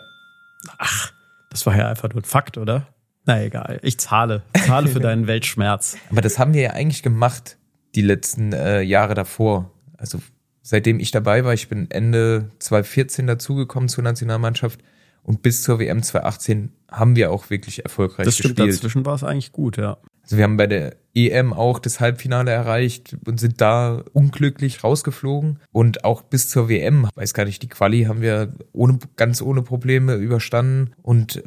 [0.79, 1.13] Ach,
[1.51, 2.87] das war ja einfach nur ein Fakt, oder?
[3.25, 4.41] Na egal, ich zahle.
[4.65, 5.95] Zahle für deinen Weltschmerz.
[6.09, 7.57] Aber das haben wir ja eigentlich gemacht
[7.93, 9.69] die letzten äh, Jahre davor.
[9.95, 10.17] Also
[10.63, 14.79] seitdem ich dabei war, ich bin Ende 2014 dazugekommen zur Nationalmannschaft
[15.21, 18.75] und bis zur WM 2018 haben wir auch wirklich erfolgreich das stimmt, gespielt.
[18.75, 19.97] Dazwischen war es eigentlich gut, ja.
[20.25, 25.59] Also wir haben bei der EM auch das Halbfinale erreicht und sind da unglücklich rausgeflogen
[25.71, 29.61] und auch bis zur WM, weiß gar nicht, die Quali haben wir ohne ganz ohne
[29.61, 31.41] Probleme überstanden und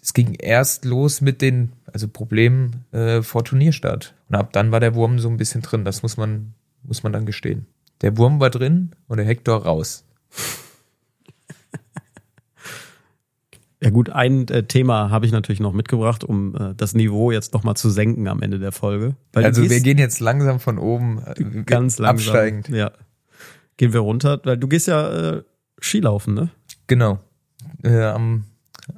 [0.00, 4.14] es ging erst los mit den also Problemen äh, vor Turnierstart.
[4.28, 5.84] Und ab dann war der Wurm so ein bisschen drin.
[5.84, 7.66] Das muss man, muss man dann gestehen.
[8.00, 10.04] Der Wurm war drin und der Hector raus.
[13.82, 17.52] Ja gut, ein äh, Thema habe ich natürlich noch mitgebracht, um äh, das Niveau jetzt
[17.52, 19.16] noch mal zu senken am Ende der Folge.
[19.32, 22.68] Weil also wir gehen jetzt langsam von oben äh, ganz langsam, absteigend.
[22.68, 22.92] Ja,
[23.76, 25.42] gehen wir runter, weil du gehst ja äh,
[25.80, 26.50] Skilaufen, ne?
[26.86, 27.18] Genau.
[27.82, 28.44] Äh, am,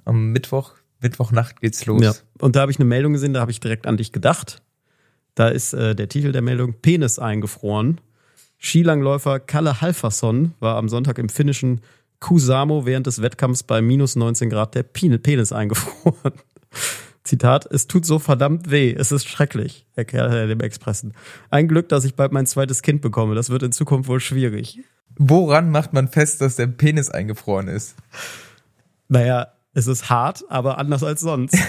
[0.05, 2.03] am Mittwoch Mittwochnacht geht's los.
[2.03, 2.12] Ja.
[2.41, 4.62] Und da habe ich eine Meldung gesehen, da habe ich direkt an dich gedacht.
[5.35, 8.01] Da ist äh, der Titel der Meldung Penis eingefroren.
[8.59, 11.80] Skilangläufer Kalle Halfason war am Sonntag im finnischen
[12.25, 16.33] Kusamo während des Wettkampfs bei minus 19 Grad der Penis eingefroren.
[17.22, 21.12] Zitat, es tut so verdammt weh, es ist schrecklich, erklärt er dem Expressen.
[21.51, 24.81] Ein Glück, dass ich bald mein zweites Kind bekomme, das wird in Zukunft wohl schwierig.
[25.18, 27.95] Woran macht man fest, dass der Penis eingefroren ist?
[29.09, 31.59] Naja, es ist hart, aber anders als sonst.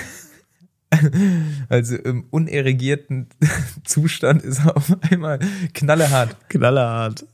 [1.68, 3.28] Also im unerregierten
[3.84, 5.40] Zustand ist er auf einmal
[5.74, 6.38] knallehart.
[6.48, 7.26] Knallehart.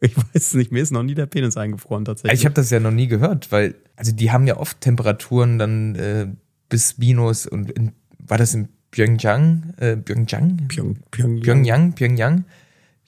[0.00, 2.40] Ich weiß nicht, mir ist noch nie der Penis eingefroren tatsächlich.
[2.40, 5.94] Ich habe das ja noch nie gehört, weil, also die haben ja oft Temperaturen dann
[5.94, 6.28] äh,
[6.68, 10.68] bis minus und in, war das in Pyeongchang, äh, Pyeongchang?
[10.68, 11.42] Pyong, Pyongyang.
[11.42, 12.44] Pyongyang, Pyongyang,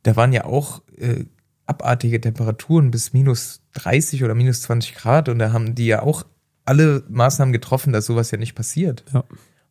[0.03, 1.25] da waren ja auch äh,
[1.67, 6.25] abartige Temperaturen bis minus 30 oder minus 20 Grad und da haben die ja auch
[6.65, 9.05] alle Maßnahmen getroffen, dass sowas ja nicht passiert.
[9.13, 9.25] Ja.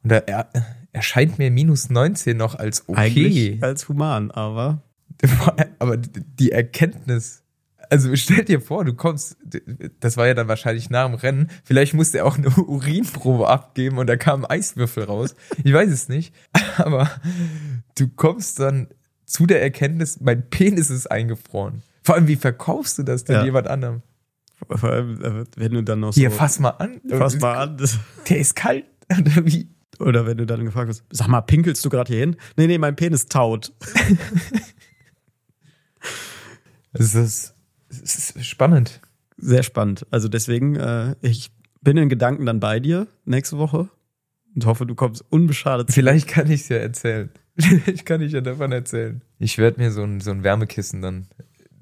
[0.04, 0.50] Und da er,
[0.94, 3.00] erscheint mir minus 19 noch als okay.
[3.00, 4.82] Eigentlich als human, aber
[5.80, 7.44] Aber die Erkenntnis,
[7.90, 9.38] also stell dir vor, du kommst,
[10.00, 13.98] das war ja dann wahrscheinlich nach dem Rennen, vielleicht musste er auch eine Urinprobe abgeben
[13.98, 15.36] und da kam ein Eiswürfel raus.
[15.64, 16.34] Ich weiß es nicht,
[16.78, 17.10] aber
[17.98, 18.88] du kommst dann
[19.26, 21.82] zu der Erkenntnis, mein Penis ist eingefroren.
[22.04, 23.44] Vor allem, wie verkaufst du das denn Ja.
[23.46, 24.02] jemand anderem?
[24.70, 26.38] vor allem, äh, wenn du dann noch Hier, so.
[26.38, 27.00] fass mal an.
[27.10, 27.78] fass mal an.
[28.28, 28.86] Der ist kalt.
[29.12, 29.70] Oder wie?
[30.00, 32.36] oder wenn du dann gefragt wirst, sag mal, pinkelst du gerade hier hin?
[32.56, 33.74] Nee, nee, mein Penis taut.
[37.00, 37.56] Es ist,
[37.90, 39.02] es ist spannend.
[39.38, 40.06] Sehr spannend.
[40.12, 43.90] Also deswegen, äh, ich bin in Gedanken dann bei dir nächste Woche
[44.56, 45.92] und hoffe, du kommst unbeschadet.
[45.92, 47.30] Vielleicht kann ich es ja erzählen.
[47.60, 49.22] Vielleicht kann ich ja davon erzählen.
[49.40, 51.28] Ich werde mir so ein, so ein Wärmekissen dann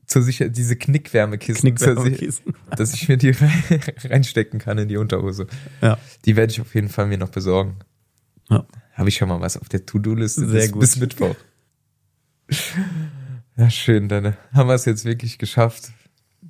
[0.05, 2.53] zur Sicherheit, diese Knickwärmekissen, zur Sicher- Knickwärmekissen.
[2.77, 5.47] dass ich mir die rein- reinstecken kann in die Unterhose.
[5.81, 5.97] Ja.
[6.25, 7.77] Die werde ich auf jeden Fall mir noch besorgen.
[8.49, 8.65] Ja.
[8.93, 10.79] Habe ich schon mal was auf der To-Do-Liste Sehr bis, gut.
[10.81, 11.35] bis Mittwoch.
[13.57, 15.91] Ja, schön, dann haben wir es jetzt wirklich geschafft.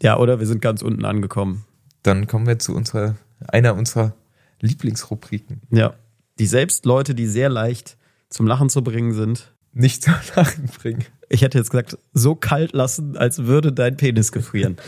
[0.01, 1.65] ja, oder wir sind ganz unten angekommen.
[2.03, 3.15] Dann kommen wir zu unserer,
[3.47, 4.13] einer unserer
[4.61, 5.61] Lieblingsrubriken.
[5.71, 5.93] Ja.
[6.39, 7.97] Die selbst Leute, die sehr leicht
[8.29, 9.53] zum Lachen zu bringen sind.
[9.71, 11.05] Nicht zum Lachen bringen.
[11.29, 14.77] Ich hätte jetzt gesagt, so kalt lassen, als würde dein Penis gefrieren.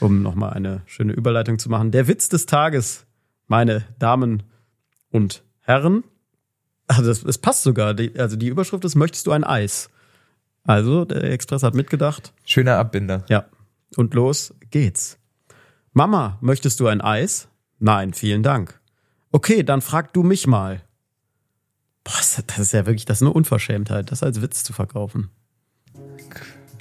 [0.00, 1.92] Um nochmal eine schöne Überleitung zu machen.
[1.92, 3.06] Der Witz des Tages,
[3.46, 4.42] meine Damen
[5.10, 6.02] und Herren.
[6.88, 7.94] Also es, passt sogar.
[7.94, 9.90] Die, also die Überschrift ist, möchtest du ein Eis?
[10.64, 12.32] Also der Express hat mitgedacht.
[12.44, 13.24] Schöner Abbinder.
[13.28, 13.46] Ja.
[13.96, 15.18] Und los geht's.
[15.92, 17.48] Mama, möchtest du ein Eis?
[17.78, 18.80] Nein, vielen Dank.
[19.32, 20.82] Okay, dann frag du mich mal.
[22.04, 22.12] Boah,
[22.46, 25.30] das ist ja wirklich, das ist eine Unverschämtheit, das als Witz zu verkaufen.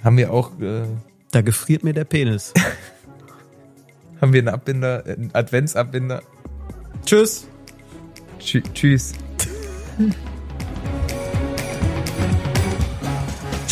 [0.03, 0.85] Haben wir auch, äh,
[1.31, 2.53] Da gefriert mir der Penis.
[4.21, 6.21] haben wir einen Abbinder, einen Adventsabbinder.
[7.05, 7.47] Tschüss.
[8.39, 9.13] Tschü tschüss.